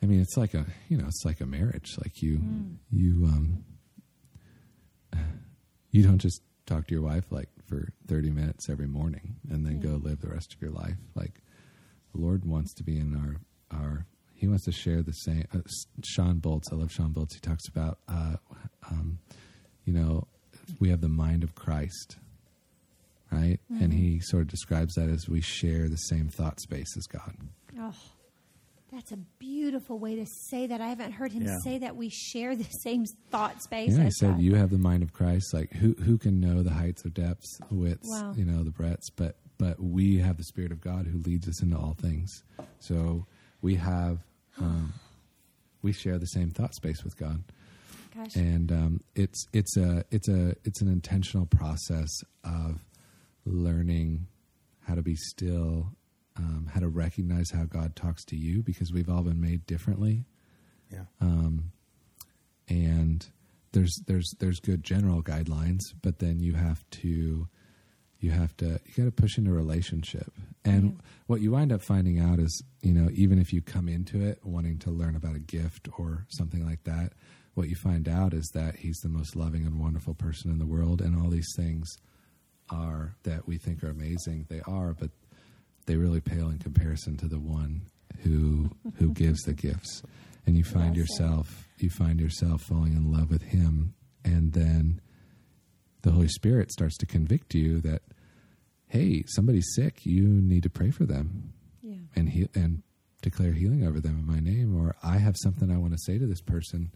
[0.00, 1.96] I mean, it's like a you know, it's like a marriage.
[1.98, 2.40] Like you,
[2.90, 3.64] you, um,
[5.90, 9.80] you don't just talk to your wife like for thirty minutes every morning and then
[9.80, 10.98] go live the rest of your life.
[11.16, 11.42] Like
[12.14, 14.06] the Lord wants to be in our our.
[14.34, 15.48] He wants to share the same.
[15.52, 15.58] Uh,
[16.04, 17.34] Shawn Bolz, I love Shawn Bolz.
[17.34, 18.36] He talks about, uh,
[18.88, 19.18] um,
[19.84, 20.28] you know,
[20.78, 22.16] we have the mind of Christ,
[23.30, 23.58] right?
[23.70, 27.34] And he sort of describes that as we share the same thought space as God.
[27.78, 27.94] Oh,
[28.92, 30.80] that's a beautiful way to say that.
[30.80, 31.56] I haven't heard him Yeah.
[31.62, 33.96] say that we share the same thought space.
[33.96, 34.40] Yeah, he said God.
[34.40, 35.52] you have the mind of Christ.
[35.52, 38.32] Like who who can know the heights or depths, the widths, Wow.
[38.36, 41.62] you know, the breadths, but but we have the Spirit of God who leads us
[41.62, 42.42] into all things.
[42.78, 43.26] So
[43.60, 44.20] we have
[44.58, 44.94] um,
[45.82, 47.42] we share the same thought space with God,
[48.18, 52.08] Gosh, and um, it's it's a it's a it's an intentional process
[52.42, 52.80] of
[53.46, 54.26] learning
[54.80, 55.92] how to be still,
[56.36, 60.24] um, how to recognize how God talks to you, because we've all been made differently
[60.90, 61.04] Yeah.
[61.20, 61.70] um,
[62.68, 63.24] and
[63.72, 67.46] there's there's there's good general guidelines, but then you have to
[68.18, 70.32] you have to you got to push into a relationship.
[70.64, 71.00] And Yeah.
[71.28, 74.44] what you wind up finding out is, you know, even if you come into it
[74.44, 77.12] wanting to learn about a gift or something like that,
[77.58, 80.66] what you find out is that he's the most loving and wonderful person in the
[80.66, 81.88] world, and all these things
[82.70, 84.46] are that we think are amazing.
[84.48, 85.10] They are, but
[85.86, 87.82] they really pale in comparison to the one
[88.22, 90.02] who who gives the gifts.
[90.46, 90.96] And you find said.
[90.96, 93.94] yourself you find yourself falling in love with him
[94.24, 95.00] and then
[96.02, 98.02] the Holy Spirit starts to convict you that
[98.86, 101.52] hey, somebody's sick, you need to pray for them.
[101.82, 102.82] yeah, and he and
[103.20, 106.18] declare healing over them in my name, or I have something I want to say
[106.18, 106.92] to this person.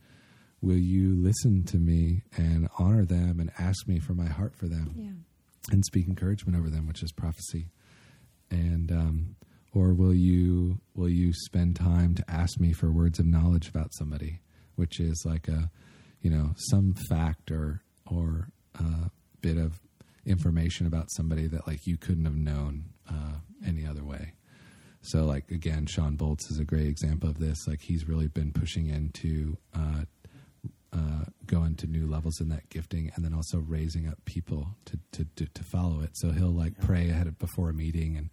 [0.62, 4.68] Will you listen to me and honor them and ask me for my heart for
[4.68, 5.72] them Yeah.
[5.72, 7.66] and speak encouragement over them, which is prophecy?
[8.50, 9.36] And um,
[9.74, 13.92] or will you will you spend time to ask me for words of knowledge about
[13.94, 14.40] somebody,
[14.76, 15.70] which is like a
[16.20, 18.48] you know some fact or or
[18.78, 19.08] uh,
[19.40, 19.80] bit of
[20.24, 24.34] information about somebody that like you couldn't have known uh, any other way.
[25.00, 27.66] So like again, Shawn Bolz is a great example of this.
[27.66, 30.04] Like he's really been pushing into uh,
[30.92, 34.98] uh, going to new levels in that gifting, and then also raising up people to
[35.12, 36.10] to to, to follow it.
[36.14, 38.28] So he'll like pray ahead of before a meeting, and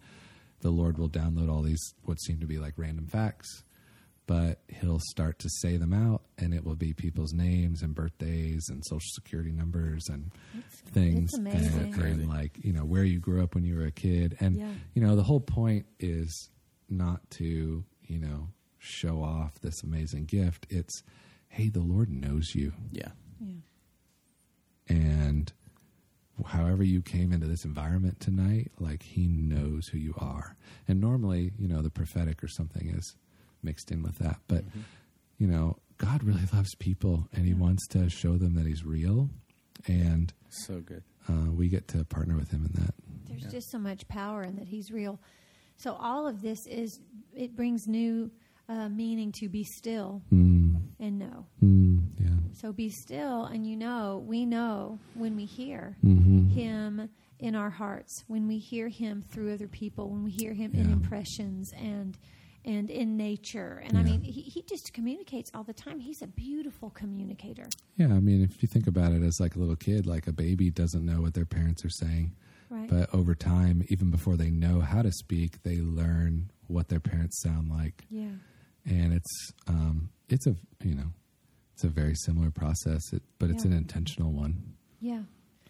[0.60, 3.62] the Lord will download all these what seem to be like random facts,
[4.26, 8.66] but he'll start to say them out, and it will be people's names and birthdays
[8.68, 10.30] and social security numbers and
[10.92, 11.94] things, it's amazing.
[11.94, 14.56] and, and like you know where you grew up when you were a kid, and
[14.56, 14.68] Yeah.
[14.94, 16.50] you know the whole point is
[16.90, 18.48] not to you know
[18.78, 20.66] show off this amazing gift.
[20.68, 21.02] It's
[21.50, 23.10] hey, the Lord knows you Yeah.
[23.40, 23.54] Yeah.
[24.88, 25.52] and
[26.46, 30.56] however you came into this environment tonight like he knows who you are
[30.88, 33.14] and normally you know the prophetic or something is
[33.62, 34.64] mixed in with that but
[35.38, 39.28] you know god really loves people and he wants to show them that he's real
[39.86, 41.02] and So good.
[41.28, 42.94] uh, we get to partner with him in that
[43.28, 43.50] There's Yeah.
[43.50, 45.20] just so much power in that he's real.
[45.76, 47.00] So all of this is
[47.34, 48.30] it brings new
[48.72, 51.44] uh, meaning to be still mm, and know.
[51.62, 56.48] mm, yeah So be still, and you know, we know when we hear mm-hmm.
[56.60, 57.08] him
[57.40, 60.86] in our hearts, when we hear him through other people, when we hear him in
[60.92, 62.16] impressions and
[62.64, 63.82] and in nature.
[63.84, 65.98] And I mean, he, he just communicates all the time.
[65.98, 67.66] He's a beautiful communicator.
[67.96, 70.32] yeah i mean if you think about it as like a little kid like a
[70.32, 72.28] baby doesn't know what their parents are saying
[72.68, 72.88] Right.
[72.88, 77.40] but over time even before they know how to speak they learn what their parents
[77.42, 78.36] sound like yeah.
[78.90, 81.06] And it's um, it's a you know
[81.74, 83.70] it's a very similar process, it, but it's Yeah.
[83.70, 85.22] an intentional one, Yeah.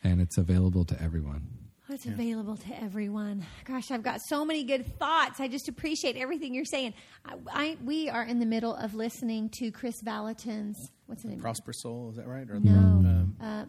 [0.02, 1.46] and it's available to everyone.
[1.88, 3.44] Oh, It's available to everyone.
[3.64, 5.40] Gosh, I've got so many good thoughts.
[5.40, 6.94] I just appreciate everything you're saying.
[7.24, 11.40] I, I we are in the middle of listening to Kris Vallotton's what's the name?
[11.40, 12.48] Prosper Soul, is that right?
[12.48, 13.64] Or No, Um, uh,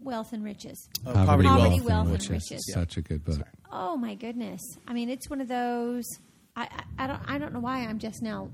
[0.00, 0.88] Wealth and Riches.
[1.06, 2.50] oh, Poverty, Poverty, Wealth, Wealth, and and Riches.
[2.50, 2.72] Riches.
[2.72, 3.34] Such a good book.
[3.36, 3.48] Sorry.
[3.70, 4.60] Oh my goodness!
[4.88, 6.04] I mean, it's one of those.
[6.56, 6.62] I,
[6.98, 8.48] I I don't I don't know why I'm just now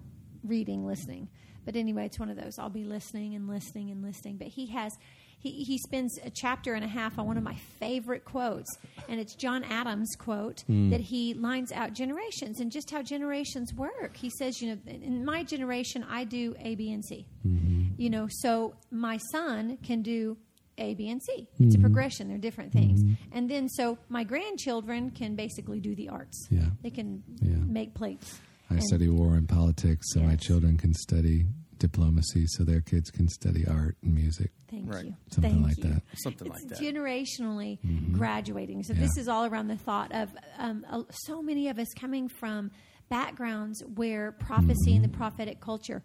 [0.44, 1.28] reading, listening.
[1.64, 2.58] But anyway, it's one of those.
[2.58, 4.36] I'll be listening and listening and listening.
[4.36, 4.96] But he has
[5.38, 8.70] he he spends a chapter and a half on one of my favorite quotes,
[9.08, 10.90] and it's John Adams' quote hmm.
[10.90, 14.16] that he lines out generations and just how generations work.
[14.16, 17.26] He says, you know, in my generation, I do A, B, and C.
[17.46, 18.00] Mm-hmm.
[18.00, 20.36] You know, so my son can do
[20.78, 21.46] a, B, and C.
[21.58, 21.82] It's a mm-hmm.
[21.82, 22.28] progression.
[22.28, 23.02] They're different things.
[23.02, 23.36] Mm-hmm.
[23.36, 26.48] And then so my grandchildren can basically do the arts.
[26.50, 26.62] Yeah.
[26.82, 27.56] They can Yeah.
[27.58, 28.40] make plates.
[28.74, 31.46] I study war and politics, so my children can study
[31.78, 34.50] diplomacy, so their kids can study art and music.
[34.70, 35.04] Thank Right.
[35.06, 35.14] you.
[35.30, 35.82] Something Thank like you.
[35.84, 36.02] that.
[36.16, 36.80] Something It's like that.
[36.80, 37.78] generationally
[38.12, 38.82] graduating.
[38.84, 39.00] So Yeah.
[39.00, 42.70] this is all around the thought of um, uh, so many of us coming from
[43.08, 46.02] backgrounds where prophecy and the prophetic culture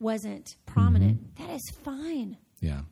[0.00, 1.36] wasn't prominent.
[1.36, 2.36] That is fine.
[2.60, 2.82] Yeah.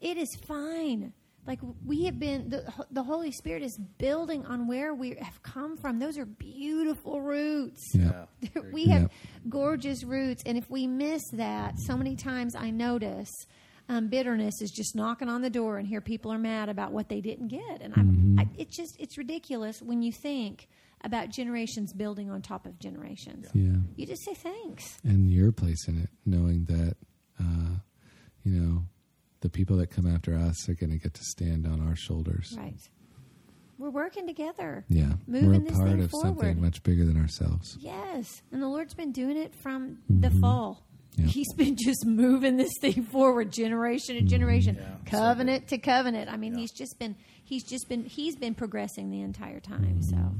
[0.00, 1.12] it is fine.
[1.46, 5.76] Like we have been, the, the Holy Spirit is building on where we have come
[5.76, 5.98] from.
[5.98, 7.82] Those are beautiful roots.
[7.94, 8.26] Yeah.
[8.72, 9.12] we have Yep.
[9.48, 13.30] gorgeous roots, and if we miss that, so many times I notice
[13.90, 17.10] um, bitterness is just knocking on the door, and here people are mad about what
[17.10, 20.68] they didn't get, and I'm, I, it's just it's ridiculous when you think
[21.04, 23.46] about generations building on top of generations.
[23.52, 23.72] Yeah.
[23.96, 24.96] You just say thanks.
[25.04, 26.96] And your place in it, knowing that,
[27.38, 27.74] uh,
[28.42, 28.82] you know,
[29.44, 32.54] the people that come after us are going to get to stand on our shoulders.
[32.56, 32.80] Right.
[33.76, 34.86] We're working together.
[34.88, 35.12] Yeah.
[35.26, 37.76] Moving We're a this part thing of something much bigger than ourselves.
[37.78, 40.40] Yes, and the Lord's been doing it from the mm-hmm.
[40.40, 40.86] fall.
[41.16, 41.26] Yeah.
[41.26, 44.28] He's been just moving this thing forward, generation to mm-hmm.
[44.28, 46.30] generation, Yeah, so covenant to covenant.
[46.30, 47.14] I mean, he's just been
[47.44, 50.00] he's just been he's been progressing the entire time.
[50.00, 50.08] Mm-hmm.
[50.08, 50.34] So,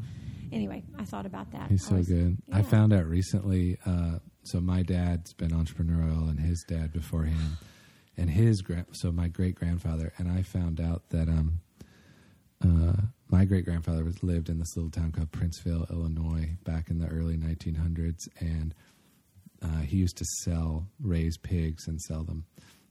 [0.51, 1.69] anyway, I thought about that.
[1.69, 2.39] He's I so was- good.
[2.51, 3.77] I found out recently.
[3.85, 7.57] Uh, so my dad's been entrepreneurial, and his dad before him,
[8.17, 8.87] and his grand.
[8.93, 11.61] So my great grandfather, and I found out that um,
[12.63, 16.99] uh, my great grandfather was lived in this little town called Princeville, Illinois, back in
[16.99, 18.75] the early 1900s, and
[19.63, 22.45] uh, he used to sell raise pigs and sell them.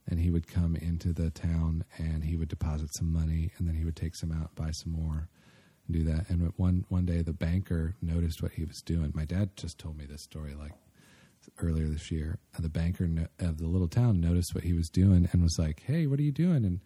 [0.09, 3.75] And he would come into the town and he would deposit some money, and then
[3.75, 5.29] he would take some out, buy some more,
[5.87, 6.29] and do that.
[6.29, 9.13] And one one day, the banker noticed what he was doing.
[9.15, 10.73] My dad just told me this story like
[11.59, 12.39] earlier this year.
[12.57, 15.57] Uh, The banker no- of the little town noticed what he was doing and was
[15.59, 16.79] like, "Hey, what are you doing?" And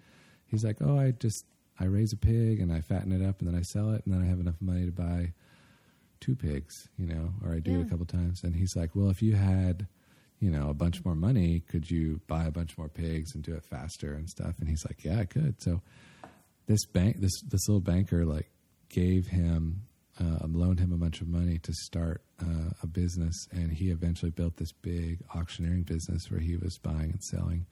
[0.46, 1.46] he's like, "Oh, I just
[1.80, 4.14] I raise a pig and I fatten it up and then I sell it and
[4.14, 5.34] then I have enough money to buy
[6.20, 8.44] two pigs, you know, or I do it a couple times.
[8.44, 9.86] And he's like, well, if you had,
[10.40, 13.54] you know, a bunch more money, could you buy a bunch more pigs and do
[13.54, 14.56] it faster and stuff?
[14.60, 15.62] And he's like, yeah, I could.
[15.62, 15.82] So
[16.66, 18.50] this bank, this this little banker, like
[18.90, 19.84] gave him,
[20.20, 24.32] uh, loaned him a bunch of money to start uh, a business, and he eventually
[24.32, 27.66] built this big auctioneering business where he was buying and selling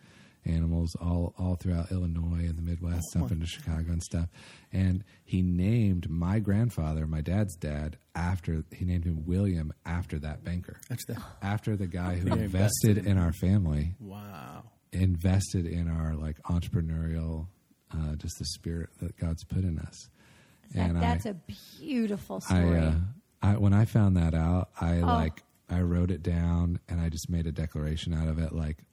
[0.46, 4.30] animals all all throughout Illinois and the Midwest, up into Chicago and stuff.
[4.72, 10.44] And he named my grandfather, my dad's dad, after he named him William after that
[10.44, 14.64] banker, That's the, after the guy who invested invested in our family wow.
[14.92, 17.48] invested in our like entrepreneurial,
[17.92, 20.10] uh, just the spirit that God's put in us.
[20.74, 21.34] That, and that's I, a
[21.80, 22.80] beautiful I, story.
[22.80, 22.92] uh,
[23.42, 25.06] I, when I found that out, I Oh.
[25.06, 28.54] like, I wrote it down and I just made a declaration out of it.
[28.54, 28.84] Like,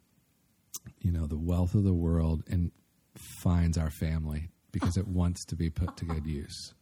[1.00, 2.70] you know, the wealth of the world and
[3.16, 6.74] finds our family because it wants to be put to good use.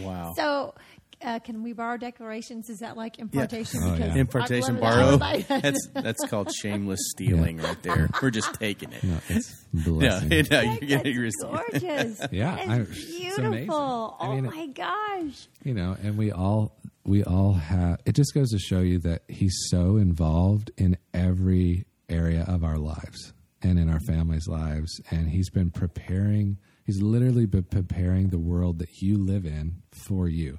[0.00, 0.32] Wow.
[0.36, 0.74] so,
[1.22, 2.68] uh, can we borrow declarations?
[2.68, 3.80] Is that like impartation?
[3.82, 4.14] Oh, yeah.
[4.16, 5.16] Impartation borrow.
[5.16, 5.48] that.
[5.62, 8.10] that's that's called shameless stealing right there.
[8.20, 9.02] We're just taking it.
[9.02, 10.30] No, it's Yeah, blessing.
[10.30, 11.50] yeah, That's you're getting received.
[11.50, 12.20] gorgeous.
[12.32, 13.50] Yeah, That's I- it's amazing.
[13.52, 14.16] beautiful.
[14.20, 15.48] I mean, oh my gosh.
[15.64, 19.22] you know and we all we all have it just goes to show you that
[19.28, 23.32] he's so involved in every area of our lives
[23.62, 28.78] and in our families lives and he's been preparing he's literally been preparing the world
[28.78, 30.58] that you live in for you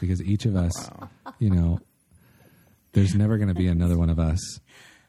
[0.00, 0.90] because each of us
[1.38, 1.78] you know
[2.92, 4.60] there's never going to be another one of us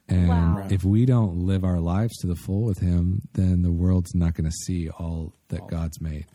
[0.07, 0.68] and Wow.
[0.70, 4.34] if we don't live our lives to the full with him then the world's not
[4.34, 6.26] going to see all that god's made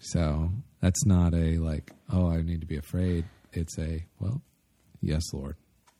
[0.00, 0.50] so
[0.80, 3.24] that's not a like, oh, I need to be afraid.
[3.52, 4.42] It's a, well,
[5.00, 5.56] yes, Lord.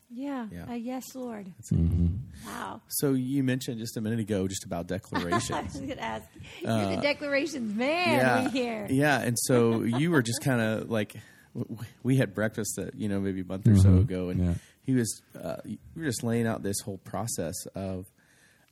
[0.09, 0.47] Yeah.
[0.51, 0.65] Yeah.
[0.69, 1.51] Uh, yes, Lord.
[1.71, 2.07] Mm-hmm.
[2.47, 2.81] Wow.
[2.87, 5.51] So you mentioned just a minute ago just about declarations.
[5.51, 5.73] I declarations.
[5.73, 6.27] was going to ask.
[6.61, 8.19] You're the declarations man.
[8.19, 8.87] Uh, yeah, We hear.
[8.89, 11.15] yeah, and so you were just kind of like
[11.53, 14.01] w- w- we had breakfast that you know maybe a month or so Mhm.
[14.01, 14.53] ago, and Yeah.
[14.83, 18.05] he was uh, you were just laying out this whole process of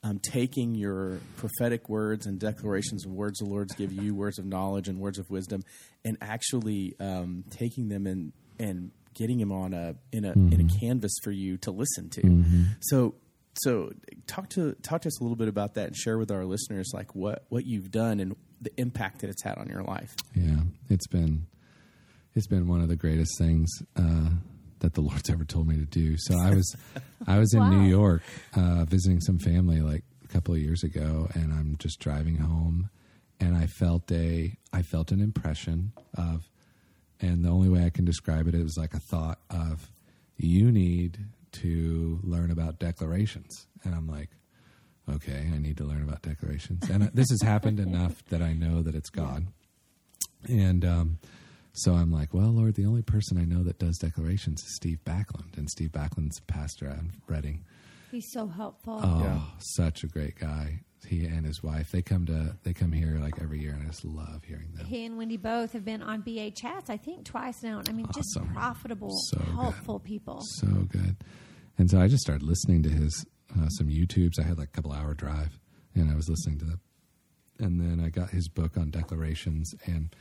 [0.03, 4.45] um, taking your prophetic words and declarations and words the Lord's give you, words of
[4.45, 5.63] knowledge and words of wisdom,
[6.05, 10.79] and actually um, taking them and and getting him on a in a in a
[10.79, 12.43] canvas for you to listen to.
[12.81, 13.15] So
[13.55, 13.91] so
[14.27, 16.91] talk to talk to us a little bit about that and share with our listeners
[16.93, 20.15] like what what you've done and the impact that it's had on your life.
[20.33, 20.61] Yeah.
[20.89, 21.45] It's been,
[22.35, 24.29] it's been one of the greatest things, uh,
[24.79, 26.15] that the Lord's ever told me to do.
[26.17, 26.75] So I was,
[27.27, 27.69] I was in Wow.
[27.69, 28.23] New York,
[28.55, 32.89] uh, visiting some family like a couple of years ago and I'm just driving home
[33.41, 36.49] and I felt a, I felt an impression of,
[37.21, 39.89] and the only way I can describe it is like a thought of
[40.37, 41.17] you need
[41.53, 43.67] to learn about declarations.
[43.83, 44.29] And I'm like,
[45.09, 46.89] okay, I need to learn about declarations.
[46.89, 49.47] And uh, this has happened enough that I know that it's God.
[50.49, 51.17] And um,
[51.73, 54.99] so I'm like, well, Lord, the only person I know that does declarations is Steve
[55.05, 55.57] Backlund.
[55.57, 57.63] And Steve Backlund's a pastor out in Redding.
[58.11, 58.99] He's so helpful.
[59.03, 59.41] Oh, Yeah.
[59.59, 60.81] such a great guy.
[61.07, 63.87] He and his wife, they come to they come here like every year, and I
[63.87, 64.85] just love hearing them.
[64.85, 67.81] He and Wendy both have been on BA chats, I think, twice now.
[67.87, 69.47] I mean, just profitable, So good.
[69.55, 70.41] helpful people.
[70.59, 71.15] So good.
[71.77, 73.25] And so I just started listening to his
[73.57, 74.39] uh, some YouTubes.
[74.39, 75.59] I had like a couple hour drive,
[75.93, 76.79] and I was listening to them.
[77.59, 80.13] And then I got his book on declarations, and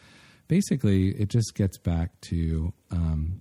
[0.48, 3.40] basically it just gets back to um,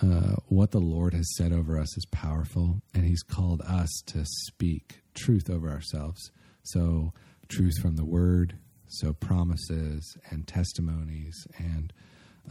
[0.00, 4.24] uh, what the Lord has said over us is powerful, and He's called us to
[4.24, 6.30] speak truth over ourselves.
[6.62, 7.12] So
[7.48, 11.92] truth from the Word, so promises and testimonies, and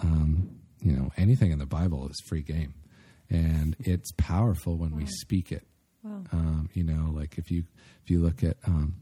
[0.01, 2.73] um, you know anything in the Bible is free game,
[3.29, 5.67] and it's powerful when we speak it.
[6.03, 6.23] Wow.
[6.31, 7.63] Um, you know, like if you
[8.03, 8.95] if you look at um,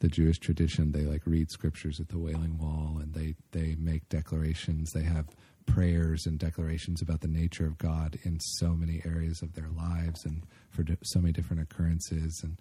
[0.00, 4.08] the Jewish tradition, they like read scriptures at the Wailing Wall, and they they make
[4.08, 4.90] declarations.
[4.92, 5.26] They have
[5.66, 10.24] prayers and declarations about the nature of God in so many areas of their lives
[10.24, 12.40] and for so many different occurrences.
[12.42, 12.58] And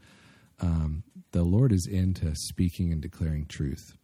[0.62, 3.96] um, the Lord is into speaking and declaring truth.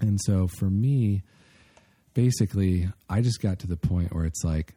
[0.00, 1.22] And so for me,
[2.14, 4.74] basically, I just got to the point where it's like,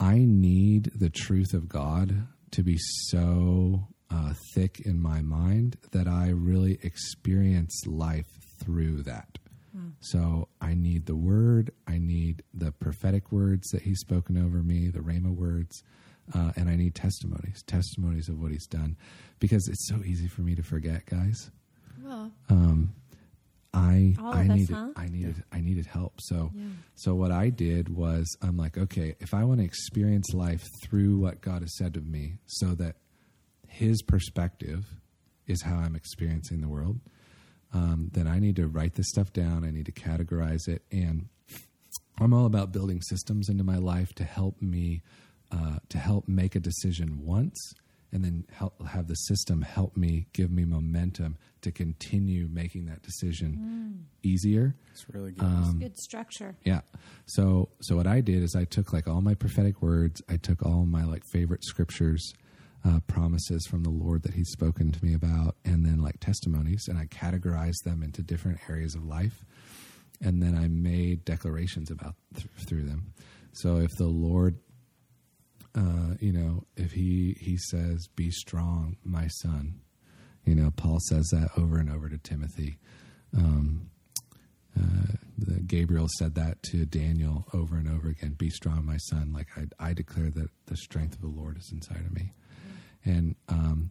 [0.00, 2.76] I need the truth of God to be
[3.08, 8.26] so uh, thick in my mind that I really experience life
[8.62, 9.38] through that.
[10.00, 14.88] So I need the word, I need the prophetic words that He's spoken over me,
[14.88, 15.82] the Rhema words,
[16.34, 18.96] uh, and I need testimonies, testimonies of what He's done,
[19.40, 21.50] because it's so easy for me to forget, guys.
[22.02, 22.30] Well,
[23.72, 24.88] I All of I us, needed huh?
[24.96, 26.20] I needed I needed help.
[26.20, 26.62] So Yeah.
[26.94, 31.18] so what I did was I'm like, okay, if I want to experience life through
[31.18, 32.96] what God has said to me, so that
[33.66, 34.84] His perspective
[35.46, 37.00] is how I'm experiencing the world,
[37.72, 39.64] um, then I need to write this stuff down.
[39.64, 41.28] I need to categorize it, and
[42.20, 45.02] I'm all about building systems into my life to help me
[45.54, 47.74] uh, to help make a decision once
[48.12, 53.02] and then help have the system help me give me momentum to continue making that
[53.02, 54.74] decision easier.
[54.92, 55.44] It's really good.
[55.44, 56.56] Um, Good structure.
[56.64, 56.80] Yeah.
[57.26, 60.64] So so what I did is I took like all my prophetic words, I took
[60.64, 62.32] all my like favorite scriptures,
[62.84, 66.86] uh, promises from the Lord that He's spoken to me about, and then like testimonies,
[66.88, 69.44] and I categorized them into different areas of life,
[70.20, 73.12] and then I made declarations about th- through them.
[73.54, 74.58] So if the Lord,
[75.74, 79.80] uh, you know, if He He says, "Be strong, my son,"
[80.44, 82.78] you know, Paul says that over and over to Timothy.
[83.36, 83.90] Um,
[84.78, 88.34] uh, the, Gabriel said that to Daniel over and over again.
[88.36, 89.32] Be strong, my son.
[89.32, 92.32] Like I, I declare that the strength of the Lord is inside of me,
[93.04, 93.90] and um,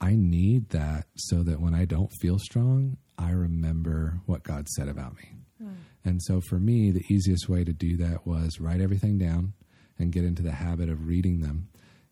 [0.00, 4.88] I need that so that when I don't feel strong, I remember what God said
[4.88, 5.30] about me.
[6.04, 9.54] And so for me, the easiest way to do that was write everything down
[9.98, 11.68] and get into the habit of reading them.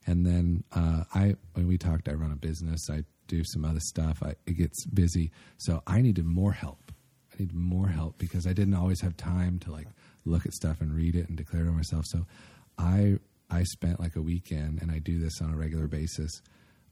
[0.07, 2.89] And then uh, I, when we talked, I run a business.
[2.91, 4.23] I do some other stuff.
[4.23, 6.93] I, it gets busy, so I needed more help.
[7.33, 9.89] I needed more help because I didn't always have time to like
[10.27, 12.05] look at stuff and read it and declare to myself.
[12.07, 12.27] So
[12.79, 13.19] I
[13.51, 16.31] I spent like a weekend, and I do this on a regular basis.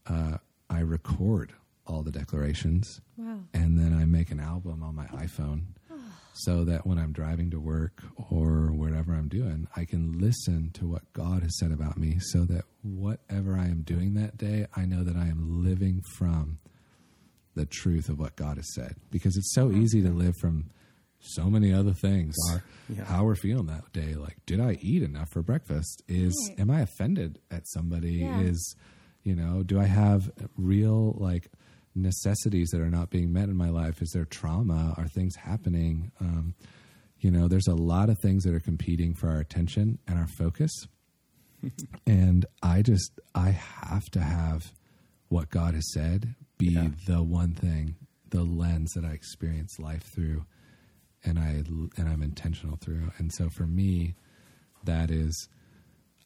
[0.07, 0.37] Uh,
[0.69, 1.53] I record
[1.85, 3.39] all the declarations, Wow.
[3.53, 5.63] and then I make an album on my iPhone
[6.33, 10.87] so that when I'm driving to work or wherever I'm doing, I can listen to
[10.87, 14.85] what God has said about me so that whatever I am doing that day, I
[14.85, 16.57] know that I am living from
[17.55, 18.95] the truth of what God has said.
[19.11, 20.71] Because it's so easy to live from
[21.19, 22.35] so many other things.
[22.51, 23.05] Our, Yeah.
[23.05, 24.15] How we're feeling that day.
[24.15, 26.01] Like, did I eat enough for breakfast?
[26.07, 26.59] Is Right.
[26.59, 28.15] am I offended at somebody?
[28.15, 28.41] Yeah.
[28.41, 28.75] Is
[29.23, 31.49] you know, do I have real like
[31.95, 34.01] necessities that are not being met in my life?
[34.01, 34.93] Is there trauma?
[34.97, 36.11] Are things happening?
[36.19, 36.55] Um,
[37.19, 40.27] you know, there's a lot of things that are competing for our attention and our
[40.37, 40.71] focus.
[42.07, 44.71] and I just, I have to have
[45.29, 46.89] what God has said be Yeah.
[47.07, 47.95] the one thing,
[48.29, 50.45] the lens that I experience life through,
[51.23, 51.63] and I
[51.97, 53.11] and I'm intentional through.
[53.17, 54.15] And so for me,
[54.83, 55.47] that is,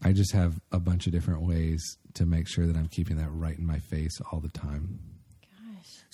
[0.03, 1.81] I just have a bunch of different ways
[2.15, 4.99] to make sure that I'm keeping that right in my face all the time.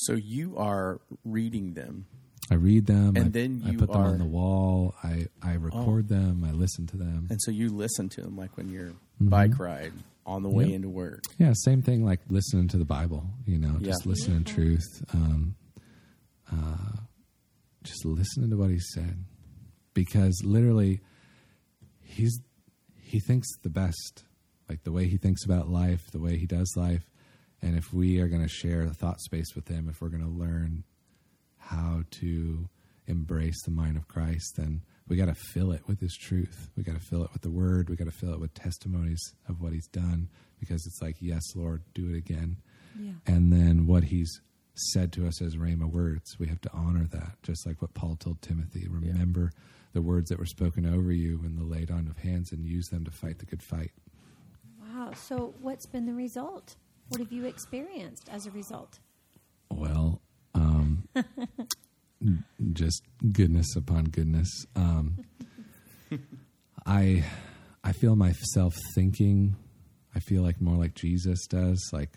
[0.06, 2.06] So you are reading them.
[2.52, 4.12] I read them, And I, then I you put them are- Oh.
[4.12, 4.96] on the wall.
[5.04, 6.44] I I record them.
[6.44, 7.28] I listen to them.
[7.30, 9.94] And so you listen to them like when you're bike ride
[10.26, 10.72] on the way Mm-hmm.
[10.72, 10.76] Yep.
[10.76, 11.24] into work.
[11.38, 14.10] Yeah, same thing like listening to the Bible, you know, just Yeah.
[14.10, 15.04] listening to truth.
[15.14, 15.56] Um,
[16.52, 16.98] uh,
[17.84, 19.24] just listening to what he said.
[19.94, 21.02] Because literally
[22.02, 22.40] he's
[22.98, 24.24] he thinks the best.
[24.70, 27.04] Like the way he thinks about life, the way he does life.
[27.64, 30.22] And if we are going to share the thought space with him, if we're going
[30.22, 30.84] to learn
[31.58, 32.68] how to
[33.08, 36.70] embrace the mind of Christ, then we got to fill it with His truth.
[36.76, 37.90] We got to fill it with the Word.
[37.90, 40.28] We got to fill it with testimonies of what He's done,
[40.60, 42.58] because it's like, yes, Lord, do it again.
[43.00, 43.14] Yeah.
[43.26, 44.42] And then what He's
[44.76, 48.18] said to us as Rhema words, we have to honor that, just like what Paul
[48.18, 48.88] told Timothy.
[48.90, 49.52] Remember
[49.94, 52.88] the words that were spoken over you in the laid on of hands, and use
[52.88, 53.92] them to fight the good fight.
[54.82, 55.12] Wow.
[55.16, 56.76] So, what's been the result?
[57.10, 59.00] What have you experienced as a result?
[59.72, 60.22] Well,
[60.54, 61.08] um,
[62.74, 64.50] just goodness upon goodness.
[64.76, 65.26] Um,
[66.86, 67.24] I
[67.84, 69.56] I feel myself thinking.
[70.16, 71.80] I feel like more like Jesus does.
[71.92, 72.12] Like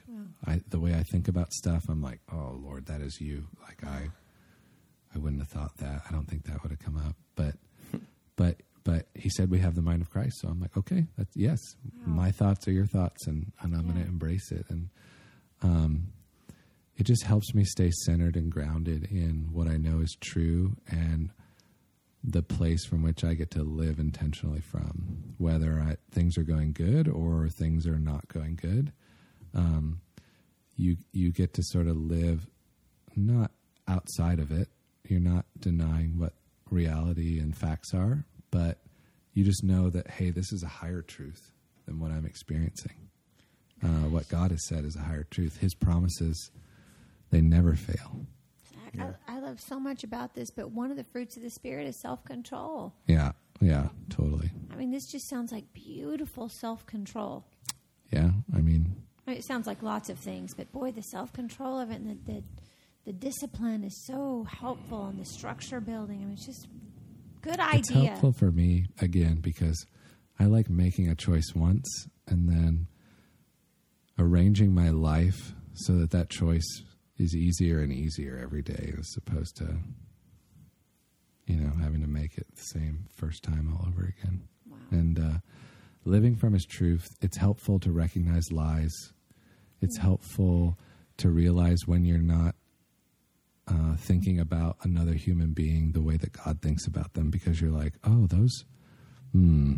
[0.46, 3.46] I, the way I think about stuff, I'm like, oh Lord, that is you.
[3.62, 4.10] Like I,
[5.14, 6.02] I wouldn't have thought that.
[6.08, 7.16] I don't think that would have come up.
[7.34, 7.54] But,
[8.36, 10.38] but, but He said we have the mind of Christ.
[10.40, 11.58] So I'm like, okay, that's yes.
[12.06, 14.64] My thoughts are your thoughts, and and I'm going to embrace it.
[14.68, 14.88] And
[15.60, 16.12] um,
[16.96, 21.30] it just helps me stay centered and grounded in what I know is true and
[22.22, 26.72] the place from which I get to live intentionally from, whether I, things are going
[26.72, 28.92] good or things are not going good.
[29.54, 30.00] Um,
[30.76, 32.46] you you get to sort of live
[33.16, 33.50] not
[33.88, 34.68] outside of it.
[35.08, 36.34] You're not denying what
[36.70, 38.78] reality and facts are, but
[39.34, 41.52] you just know that hey, this is a higher truth
[41.86, 43.08] than what I'm experiencing.
[43.82, 45.58] Uh, what God has said is a higher truth.
[45.58, 46.50] His promises,
[47.30, 48.26] they never fail.
[48.96, 51.50] Zach, I, I love so much about this, but one of the fruits of the
[51.50, 52.94] Spirit is self control.
[53.06, 54.50] Yeah, yeah, totally.
[54.72, 57.44] I mean, this just sounds like beautiful self control.
[58.10, 61.32] Yeah, I mean, I mean, it sounds like lots of things, but boy, the self
[61.32, 62.42] control of it and the, the,
[63.06, 66.22] the discipline is so helpful and the structure building.
[66.22, 66.68] I mean, it's just
[67.46, 69.86] good it's helpful for me again because
[70.38, 72.88] I like making a choice once and then
[74.18, 76.82] arranging my life so that that choice
[77.18, 79.78] is easier and easier every day as opposed to
[81.46, 84.42] you know, having to make it the same first time all over again.
[84.68, 84.76] Wow.
[84.90, 85.38] And uh,
[86.04, 88.92] living from His truth, it's helpful to recognize lies.
[89.80, 90.78] It's helpful
[91.18, 92.55] to realize when you're not
[93.68, 97.70] uh, thinking about another human being the way that God thinks about them because you're
[97.70, 98.64] like, oh, those,
[99.32, 99.74] hmm,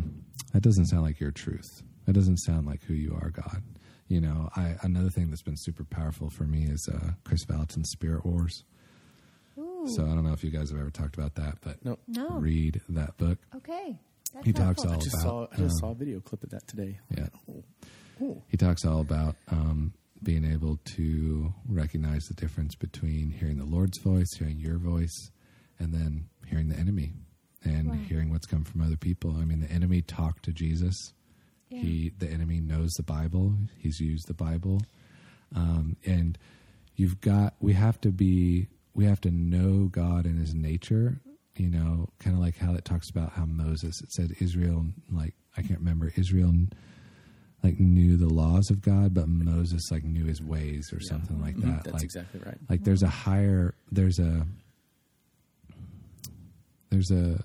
[0.53, 1.81] that doesn't sound like your truth.
[2.05, 3.61] That doesn't sound like who you are, God.
[4.07, 7.91] You know, I another thing that's been super powerful for me is uh, Kris Vallotton's
[7.91, 8.63] Spirit Wars.
[9.59, 9.85] Ooh.
[9.87, 11.97] So I don't know if you guys have ever talked about that, but No.
[12.07, 12.29] no.
[12.39, 13.37] read that book.
[13.57, 13.99] Okay.
[14.33, 14.89] That's He talks helpful.
[14.91, 16.97] all I just about, saw I just um, saw a video clip of that today.
[17.15, 17.27] Yeah.
[17.49, 17.63] Oh.
[18.21, 18.43] Oh.
[18.47, 19.93] He talks all about um,
[20.23, 25.31] being able to recognize the difference between hearing the Lord's voice, hearing your voice,
[25.79, 27.13] and then hearing the enemy
[27.63, 27.99] and Right.
[28.07, 29.35] hearing what's come from other people.
[29.37, 31.13] I mean, the enemy talked to Jesus.
[31.69, 31.79] Yeah.
[31.81, 33.55] He, the enemy, knows the Bible.
[33.77, 34.81] He's used the Bible,
[35.55, 36.37] um, and
[36.95, 37.53] you've got.
[37.59, 38.67] We have to be.
[38.95, 41.21] We have to know God and His nature.
[41.55, 44.01] You know, kind of like how it talks about how Moses.
[44.01, 46.53] It said Israel, like I can't remember Israel
[47.63, 51.09] like knew the laws of God, but Moses like knew his ways or Yeah.
[51.09, 51.61] something like Mhm.
[51.63, 51.83] that.
[51.83, 52.57] That's like exactly right.
[52.69, 54.45] like there's a higher there's a
[56.89, 57.43] there's a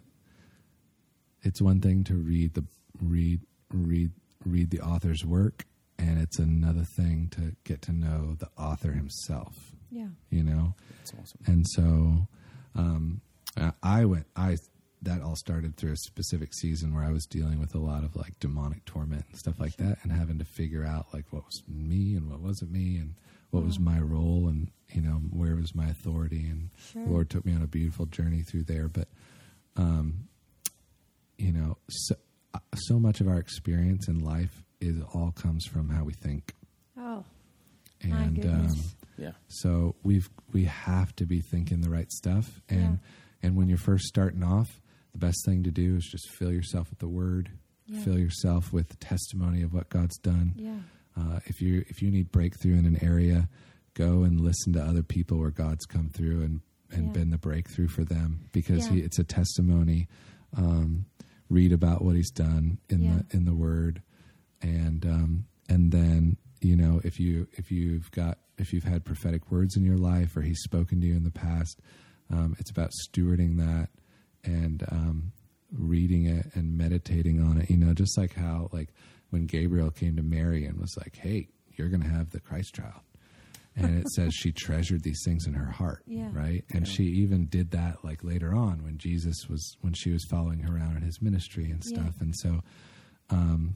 [1.42, 2.64] it's one thing to read the
[3.02, 3.40] read
[3.72, 4.10] read
[4.44, 5.66] read the author's work
[5.98, 10.08] and it's another thing to get to know the author himself Yeah.
[10.30, 11.40] you know That's awesome.
[11.46, 12.28] and so
[12.76, 13.20] um,
[13.56, 14.56] I- I went, I
[15.04, 18.16] that all started through a specific season where I was dealing with a lot of
[18.16, 21.62] like demonic torment and stuff like that, and having to figure out like what was
[21.68, 23.14] me and what wasn't me, and
[23.50, 27.04] what was my role, and you know where was my authority, and Sure.
[27.04, 28.88] the Lord took me on a beautiful journey through there.
[28.88, 29.08] But,
[29.76, 30.28] um,
[31.38, 32.14] you know, so,
[32.52, 36.54] uh, so much of our experience in life is all comes from how we think,
[36.96, 37.24] Oh,
[38.02, 38.94] and my um, goodness.
[39.16, 39.32] Yeah.
[39.48, 42.96] so we've we have to be thinking the right stuff, and Yeah.
[43.48, 44.80] and when you're first starting off,
[45.14, 47.50] the best thing to do is just fill yourself with the Word,
[47.86, 48.00] Yeah.
[48.02, 50.52] fill yourself with the testimony of what God's done.
[50.56, 50.78] yeah.
[51.16, 53.48] Uh, if you if you need breakthrough in an area,
[53.94, 56.60] go and listen to other people where God's come through and
[56.90, 57.12] and Yeah.
[57.12, 60.06] been the breakthrough for them because he, it's a testimony.
[60.56, 61.06] Um,
[61.48, 64.02] read about what He's done in the in the Word,
[64.62, 69.50] and um, and then you know if you if you've got if you've had prophetic
[69.50, 71.80] words in your life or He's spoken to you in the past,
[72.30, 73.88] um, it's about stewarding that
[74.44, 75.32] and um,
[75.72, 77.70] reading it and meditating on it.
[77.70, 78.90] You know, just like how like
[79.30, 82.74] when Gabriel came to Mary and was like, "Hey, you're going to have the Christ
[82.74, 83.00] child,"
[83.76, 86.28] and it says she treasured these things in her heart, Yeah.
[86.32, 86.64] right?
[86.72, 90.60] And she even did that like later on when Jesus was when she was following
[90.60, 92.00] her around in his ministry and Yeah.
[92.02, 92.20] stuff.
[92.20, 92.60] And so
[93.30, 93.74] um,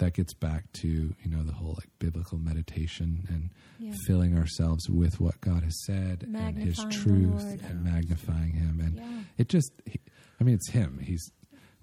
[0.00, 3.94] that gets back to you know the whole like biblical meditation and Yeah.
[4.06, 8.80] filling ourselves with what God has said and His truth and magnifying Him.
[8.80, 9.22] And Yeah.
[9.38, 9.72] it just,
[10.38, 10.98] I mean, it's Him.
[11.02, 11.30] He's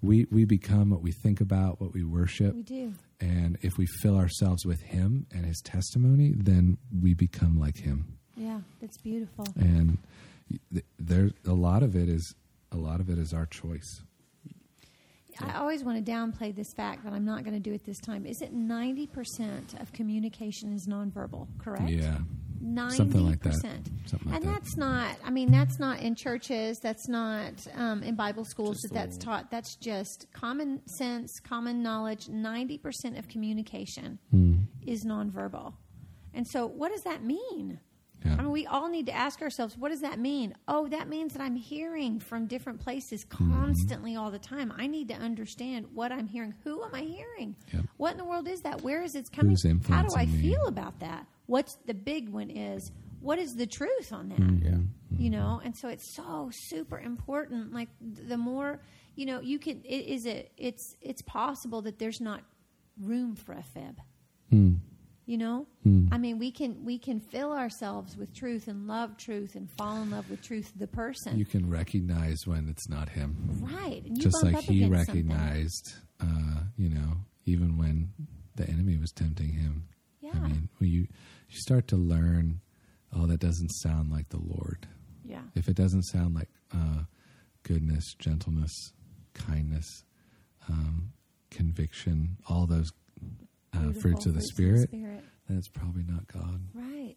[0.00, 2.94] we we become what we think about, what we worship, We do.
[3.20, 8.18] and if we fill ourselves with Him and His testimony, then we become like Him.
[8.36, 8.60] Yeah.
[8.80, 9.46] That's beautiful.
[9.56, 9.98] And
[10.72, 12.34] th- there, a lot of it is
[12.70, 14.02] a lot of it is our choice.
[15.40, 17.98] I always want to downplay this fact, but I'm not going to do it this
[18.00, 18.26] time.
[18.26, 21.88] Is it 90% of communication is nonverbal, correct?
[21.90, 22.18] Yeah,
[22.62, 22.92] 90%.
[22.92, 23.54] Something like that.
[23.54, 24.52] Something like and that.
[24.52, 28.94] that's not, I mean, that's not in churches, that's not um, in Bible schools Just
[28.94, 29.50] that that's the- taught.
[29.50, 32.26] That's just common sense, common knowledge.
[32.26, 34.54] 90% of communication Hmm.
[34.86, 35.74] is nonverbal.
[36.34, 37.80] And so, what does that mean?
[38.24, 38.34] Yeah.
[38.38, 40.54] I mean, we all need to ask ourselves, what does that mean?
[40.66, 43.52] Oh, that means that I'm hearing from different places Mm-hmm.
[43.54, 44.72] constantly all the time.
[44.76, 46.54] I need to understand what I'm hearing.
[46.64, 47.54] Who am I hearing?
[47.72, 47.84] Yep.
[47.96, 48.82] What in the world is that?
[48.82, 49.50] Where is it coming?
[49.62, 50.40] Who's How do I me?
[50.42, 51.26] feel about that?
[51.46, 52.90] What's the big one is
[53.20, 54.38] what is the truth on that?
[54.40, 54.66] Mm-hmm.
[54.66, 54.78] Yeah.
[55.18, 57.72] You know, and so it's so super important.
[57.72, 58.80] Like the more,
[59.14, 62.42] you know, you can it is it it's it's possible that there's not
[63.00, 64.00] room for a fib.
[64.50, 64.74] Hmm.
[65.28, 65.66] You know?
[65.82, 66.08] Hmm.
[66.10, 70.00] I mean, we can we can fill ourselves with truth and love truth and fall
[70.00, 71.38] in love with truth the person.
[71.38, 73.36] You can recognize when it's not him.
[73.60, 74.02] right.
[74.14, 78.08] Just like he recognized, uh, you know, even when
[78.56, 79.84] the enemy was tempting him.
[80.22, 80.30] Yeah.
[80.34, 81.00] I mean, when you
[81.50, 82.60] you start to learn,
[83.14, 84.88] oh, that doesn't sound like the Lord.
[85.26, 85.42] yeah.
[85.54, 87.02] If it doesn't sound like uh,
[87.64, 88.72] goodness, gentleness,
[89.34, 90.04] kindness,
[90.70, 91.12] um,
[91.50, 92.90] conviction, all those
[93.74, 95.24] uh, fruits of the fruits spirit, spirit.
[95.48, 96.60] then it's probably not God.
[96.74, 97.16] Right.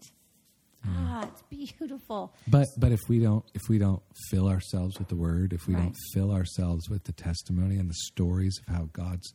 [0.85, 1.43] Ah, it's
[1.77, 2.33] beautiful.
[2.47, 5.75] But but if we don't if we don't fill ourselves with the word, if we
[5.75, 5.83] Right.
[5.83, 9.31] don't fill ourselves with the testimony and the stories of how God's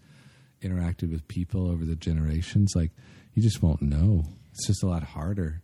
[0.63, 2.91] interacted with people over the generations, like
[3.35, 4.25] you just won't know.
[4.53, 5.63] It's just a lot harder.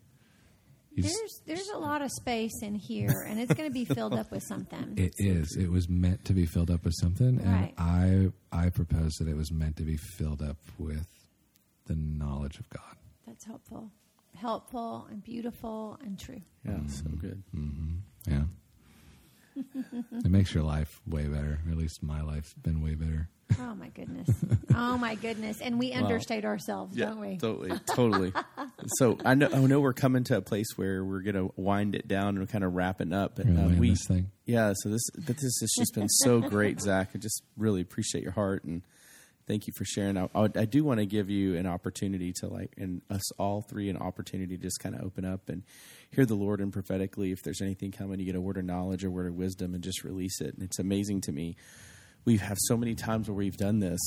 [0.94, 3.84] You just- There's there's a lot of space in here, and it's going to be
[3.86, 4.94] filled up with something.
[4.98, 5.56] It is.
[5.58, 7.74] It was meant to be filled up with something, Right.
[7.76, 11.08] and I I propose that it was meant to be filled up with
[11.86, 12.96] the knowledge of God.
[13.26, 13.90] That's helpful,
[14.36, 16.40] helpful, and beautiful, and true.
[16.64, 17.42] Yeah, so good.
[18.28, 18.42] Yeah,
[20.24, 21.60] it makes your life way better.
[21.70, 23.28] At least my life's been way better.
[23.60, 24.28] Oh my goodness!
[24.74, 25.60] Oh my goodness!
[25.60, 27.36] And we understate ourselves, don't we?
[27.36, 28.32] totally, totally.
[28.96, 31.94] so I know, I know we're coming to a place where we're going to wind
[31.94, 33.36] it down and kind of wrapping up.
[33.36, 34.30] But We're uh, we, this thing.
[34.46, 34.72] yeah.
[34.74, 37.10] So this, but this has just been so great, Zach.
[37.14, 38.80] I just really appreciate your heart and
[39.46, 40.16] thank you for sharing.
[40.16, 43.62] I, I, I do want to give you an opportunity to like, and us all
[43.62, 45.62] three, an opportunity to just kind of open up and
[46.10, 47.32] hear the Lord and prophetically.
[47.32, 49.82] If there's anything coming, you get a word of knowledge or word of wisdom, and
[49.82, 50.54] just release it.
[50.54, 51.56] And it's amazing to me.
[52.24, 54.00] We have so many times where we've done this,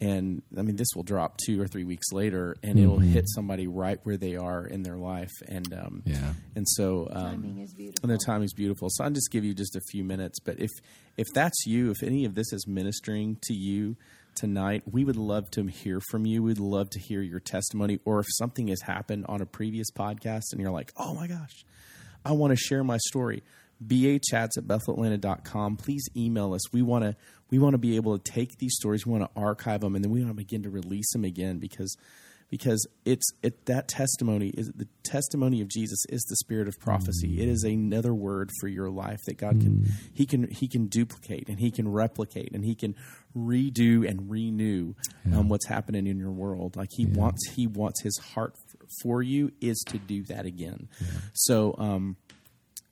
[0.00, 3.66] and I mean, this will drop two or three weeks later, and it'll hit somebody
[3.66, 5.32] right where they are in their life.
[5.48, 6.34] And um, Yeah.
[6.54, 8.08] and so um, Timing is beautiful.
[8.08, 8.88] and the timing's beautiful.
[8.92, 10.38] So I'll just give you just a few minutes.
[10.38, 10.70] But if
[11.16, 13.96] if that's you, if any of this is ministering to you
[14.38, 16.42] tonight, we would love to hear from you.
[16.42, 20.52] We'd love to hear your testimony, or if something has happened on a previous podcast
[20.52, 21.64] and you're like, oh my gosh,
[22.24, 23.42] I want to share my story.
[23.84, 25.76] BAchats at BethelAtlanta.com.
[25.76, 26.72] Please email us.
[26.72, 27.16] We want to
[27.50, 30.04] we want to be able to take these stories, we want to archive them, and
[30.04, 31.96] then we want to begin to release them again because
[32.50, 37.40] because it's it that testimony is the testimony of Jesus is the spirit of prophecy.
[37.40, 41.48] It is another word for your life that God can he can he can duplicate
[41.48, 42.94] and he can replicate and he can
[43.36, 44.94] redo and renew
[45.34, 46.76] um, what's happening in your world.
[46.76, 48.54] Like he wants he wants his heart
[49.02, 50.88] for you is to do that again.
[51.34, 52.16] So um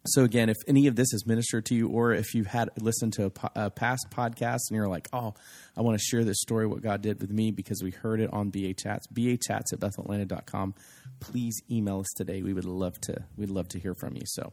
[0.08, 3.12] so again, if any of this has ministered to you, or if you've had listened
[3.14, 5.34] to a, po- a past podcast and you're like, "Oh,
[5.76, 8.32] I want to share this story, what God did with me," because we heard it
[8.32, 10.74] on BA Chats, BA Chats at BethelAtlanta.com.
[11.20, 12.42] Please email us today.
[12.42, 13.24] We would love to.
[13.36, 14.22] We'd love to hear from you.
[14.24, 14.52] So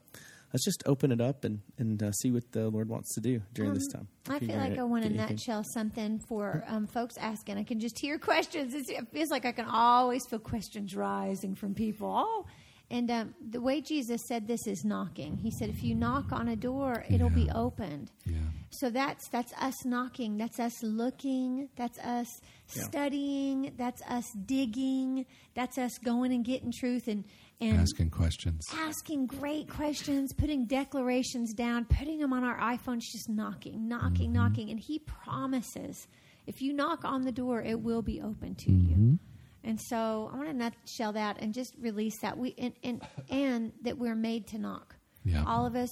[0.54, 3.42] let's just open it up and and uh, see what the Lord wants to do
[3.54, 4.08] during this time.
[4.30, 7.58] Um, I feel like I want to nutshell something for um, folks asking.
[7.58, 8.74] I can just hear questions.
[8.74, 12.14] It's, it feels like I can always feel questions rising from people.
[12.16, 12.46] Oh,
[12.94, 15.38] and um, the way Jesus said this is knocking.
[15.38, 18.38] He said, "If you knock on a door, it'll be opened." Yeah.
[18.70, 20.38] So that's that's us knocking.
[20.38, 21.70] That's us looking.
[21.76, 22.28] That's us
[22.76, 22.84] Yeah.
[22.84, 23.74] studying.
[23.78, 25.26] That's us digging.
[25.56, 27.24] That's us going and getting truth and
[27.62, 28.66] and Asking questions.
[28.74, 34.34] asking great questions, putting declarations down, putting them on our iPhones, just knocking, knocking, Mm-hmm.
[34.34, 34.70] knocking.
[34.70, 36.08] And he promises
[36.46, 38.90] if you knock on the door, it will be open to Mm-hmm.
[39.12, 39.20] you.
[39.64, 42.38] And so I want to nutshell that and just release that.
[42.38, 44.96] We and and, and that we're made to knock.
[45.24, 45.44] Yeah.
[45.46, 45.90] All of us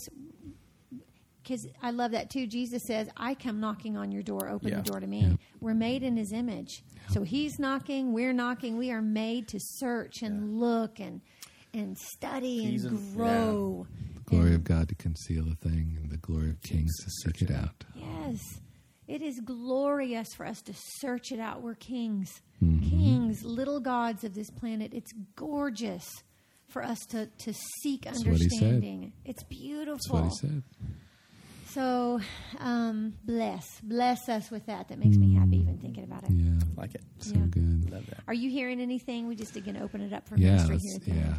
[1.44, 2.46] because I love that too.
[2.48, 4.76] Jesus says, I come knocking on your door, open Yeah.
[4.78, 5.22] the door to me.
[5.22, 5.34] Yeah.
[5.60, 6.84] We're made in his image.
[7.10, 8.78] So he's knocking, we're knocking.
[8.78, 11.22] We are made to search and look and
[11.74, 13.88] and study He's and in- grow.
[14.16, 17.10] The glory And- of God to conceal a thing, and the glory of kings to
[17.10, 17.86] seek it out.
[17.96, 18.60] Yes.
[19.08, 21.62] It is glorious for us to search it out.
[21.62, 22.42] We're kings.
[22.64, 22.90] Mm-hmm.
[22.90, 24.92] Kings, little gods of this planet.
[24.94, 26.08] It's gorgeous
[26.68, 27.54] for us to, to
[27.84, 28.64] seek That's what he said.
[28.64, 29.14] understanding.
[29.26, 29.96] It's beautiful.
[30.22, 30.64] That's what he said.
[31.70, 32.20] So,
[32.60, 34.90] um, bless, bless us with that.
[34.90, 36.32] That makes me happy even thinking about it.
[36.32, 36.60] Yeah.
[36.76, 37.02] like it.
[37.20, 37.46] So Yeah.
[37.50, 37.90] good.
[37.92, 38.20] Love that.
[38.28, 39.28] Are you hearing anything?
[39.28, 41.16] We just again open it up for yeah, ministry that's- here.
[41.16, 41.36] Today.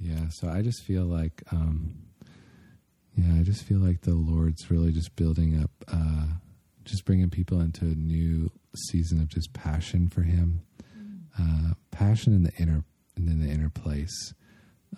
[0.00, 0.28] yeah, yeah.
[0.30, 1.94] So I just feel like, um,
[3.16, 6.26] yeah, I just feel like the Lord's really just building up, uh,
[6.84, 8.50] just bringing people into a new
[8.90, 10.62] season of just passion for Him,
[11.38, 12.84] uh, passion in the inner,
[13.16, 14.34] and in the inner place,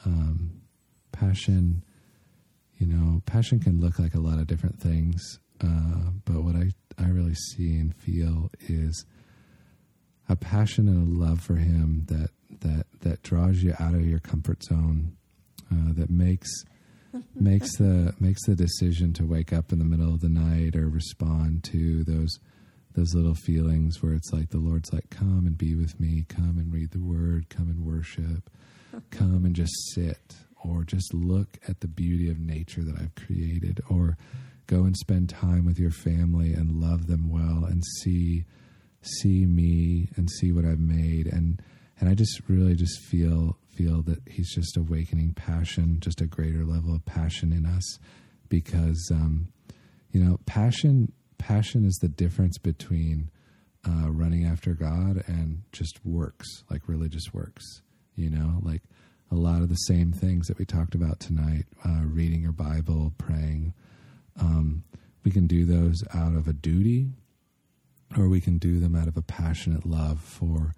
[0.04, 0.60] um,
[1.12, 1.84] passion.
[2.78, 6.70] You know, passion can look like a lot of different things, uh, but what I
[6.96, 9.04] I really see and feel is
[10.28, 12.30] a passion and a love for him that
[12.60, 15.16] that that draws you out of your comfort zone
[15.72, 16.50] uh, that makes
[17.34, 20.88] makes the makes the decision to wake up in the middle of the night or
[20.88, 22.38] respond to those
[22.98, 26.24] those little feelings where it's like the Lord's like come and be with me.
[26.28, 27.48] Come and read the word.
[27.48, 28.50] Come and worship.
[29.10, 30.34] Come and just sit
[30.64, 33.80] or just look at the beauty of nature that I've created.
[33.88, 34.16] Or
[34.66, 38.44] go and spend time with your family and love them well and see
[39.02, 41.26] see me and see what I've made.
[41.26, 41.62] And
[42.00, 46.64] and I just really just feel feel that he's just awakening passion, just a greater
[46.64, 47.98] level of passion in us
[48.48, 49.48] because um,
[50.10, 53.30] you know passion passion is the difference between
[53.86, 57.64] uh, running after God and just works like religious works.
[58.14, 58.82] You know, like
[59.30, 63.12] a lot of the same things that we talked about tonight, uh, reading your Bible,
[63.18, 63.74] praying.
[64.40, 64.84] Um,
[65.24, 67.08] we can do those out of a duty,
[68.16, 70.72] or we can do them out of a passionate love for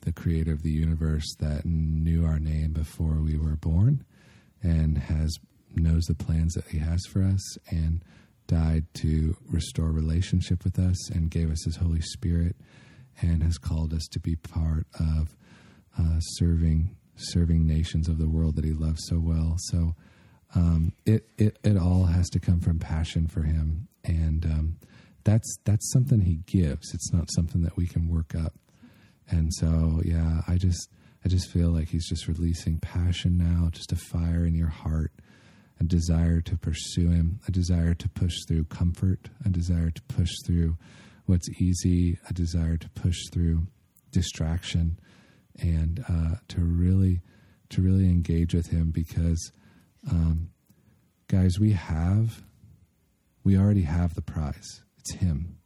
[0.00, 4.04] the creator of the universe that knew our name before we were born
[4.62, 5.36] and has
[5.74, 8.02] knows the plans that He has for us, and
[8.46, 12.56] died to restore relationship with us, and gave us His Holy Spirit,
[13.20, 15.36] and has called us to be part of
[15.98, 19.56] uh, serving serving nations of the world that He loves so well.
[19.58, 19.94] So.
[20.54, 24.76] Um, it, it it all has to come from passion for him, and um,
[25.24, 26.94] that's that's something he gives.
[26.94, 28.54] It's not something that we can work up.
[29.28, 30.88] And so, yeah, I just
[31.24, 35.12] I just feel like he's just releasing passion now, just a fire in your heart,
[35.78, 40.30] a desire to pursue him, a desire to push through comfort, a desire to push
[40.46, 40.76] through
[41.26, 43.66] what's easy, a desire to push through
[44.10, 44.98] distraction,
[45.60, 47.20] and uh, to really
[47.68, 49.50] to really engage with him because,
[50.10, 50.50] um,
[51.28, 52.42] guys, we have
[53.46, 54.82] we already have the prize.
[54.98, 55.58] It's him.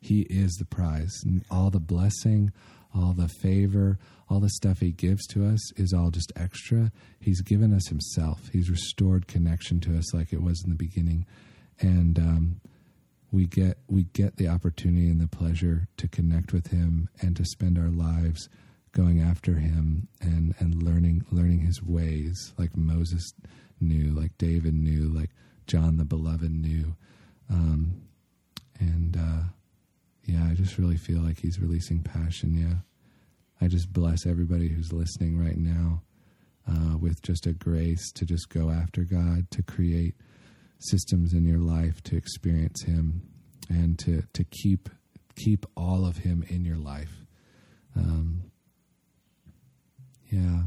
[0.00, 1.20] He is the prize.
[1.22, 2.50] And all the blessing,
[2.94, 6.90] all the favor, all the stuff he gives to us is all just extra.
[7.20, 8.48] He's given us himself.
[8.52, 11.26] He's restored connection to us like it was in the beginning.
[11.80, 12.60] And um,
[13.32, 17.44] we get we get the opportunity and the pleasure to connect with him and to
[17.44, 18.48] spend our lives
[18.92, 23.32] going after him and, and learning learning his ways like Moses
[23.80, 25.30] knew, like David knew, like
[25.66, 26.96] John the beloved knew.
[27.48, 28.02] Um,
[28.78, 29.42] and uh,
[30.24, 32.54] yeah, I just really feel like he's releasing passion.
[32.54, 32.78] Yeah.
[33.60, 36.02] I just bless everybody who's listening right now
[36.68, 40.14] uh, with just a grace to just go after God, to create
[40.78, 43.22] systems in your life to experience Him,
[43.68, 44.88] and to to keep
[45.36, 47.24] keep all of Him in your life.
[47.96, 48.44] Um,
[50.30, 50.62] yeah,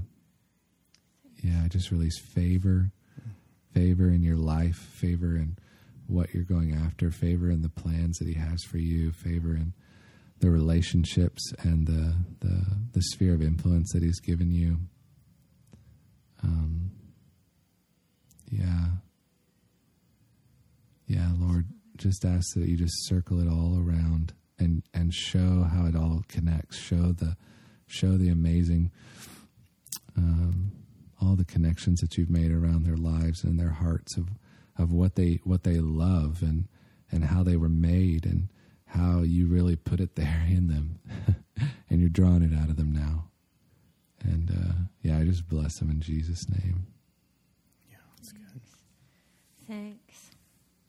[1.41, 1.61] yeah.
[1.63, 2.91] I just release favor,
[3.73, 5.57] favor in your life, favor in
[6.07, 9.73] what you're going after, favor in the plans that He has for you, favor in
[10.39, 14.77] the relationships and the the, the sphere of influence that He's given you.
[16.43, 16.91] Um,
[18.49, 18.87] yeah,
[21.07, 25.85] yeah, Lord, just ask that you just circle it all around and and show how
[25.85, 26.77] it all connects.
[26.77, 27.37] Show the
[27.87, 28.91] show the amazing.
[30.15, 30.71] Um,
[31.21, 34.27] all the connections that you've made around their lives and their hearts of
[34.77, 36.67] of what they what they love and
[37.11, 38.49] and how they were made and
[38.87, 40.99] how you really put it there in them
[41.89, 43.25] and you're drawing it out of them now
[44.23, 46.85] and uh, yeah i just bless them in jesus name
[47.89, 48.61] Yeah, that's good.
[49.67, 50.29] Thanks.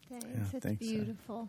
[0.09, 0.23] Thanks.
[0.23, 0.95] Yeah, That's thanks, Zach.
[0.97, 1.49] beautiful.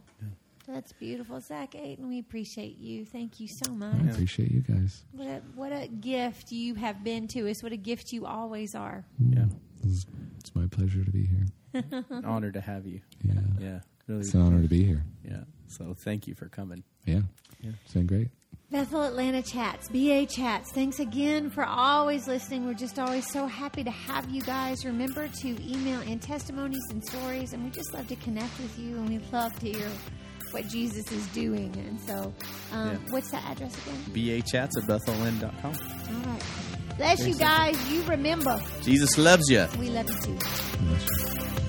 [0.67, 1.39] That's beautiful.
[1.41, 3.05] Zach Aiton, we appreciate you.
[3.05, 3.95] Thank you so much.
[4.07, 7.61] i appreciate you guys What a, what a gift you have been to us.
[7.61, 9.05] What a gift you always are.
[9.19, 9.45] Yeah.
[9.83, 10.05] it's,
[10.39, 11.45] it's my pleasure to be here
[12.09, 13.01] An honor to have you.
[13.23, 14.21] yeah Yeah, really.
[14.21, 15.43] it's an honor to be here Yeah.
[15.67, 16.83] So thank you for coming.
[17.05, 17.21] yeah,
[17.61, 17.71] Yeah.
[17.83, 18.29] it's been great
[18.71, 22.65] Bethel Atlanta Chats, BA Chats, thanks again for always listening.
[22.65, 24.83] We're just always so happy to have you guys.
[24.83, 28.97] Remember to email in testimonies and stories, and we just love to connect with you,
[28.97, 29.87] and we love to hear
[30.51, 31.73] what Jesus is doing.
[31.77, 32.33] And so,
[32.73, 32.97] um, Yeah.
[33.11, 34.01] what's the address again?
[34.13, 35.73] BA chats at betheln.com.
[35.73, 36.43] All right.
[36.97, 37.77] Bless you guys.
[37.91, 39.67] You remember, Jesus loves you.
[39.79, 40.33] we love you too.
[40.79, 41.64] Bless you.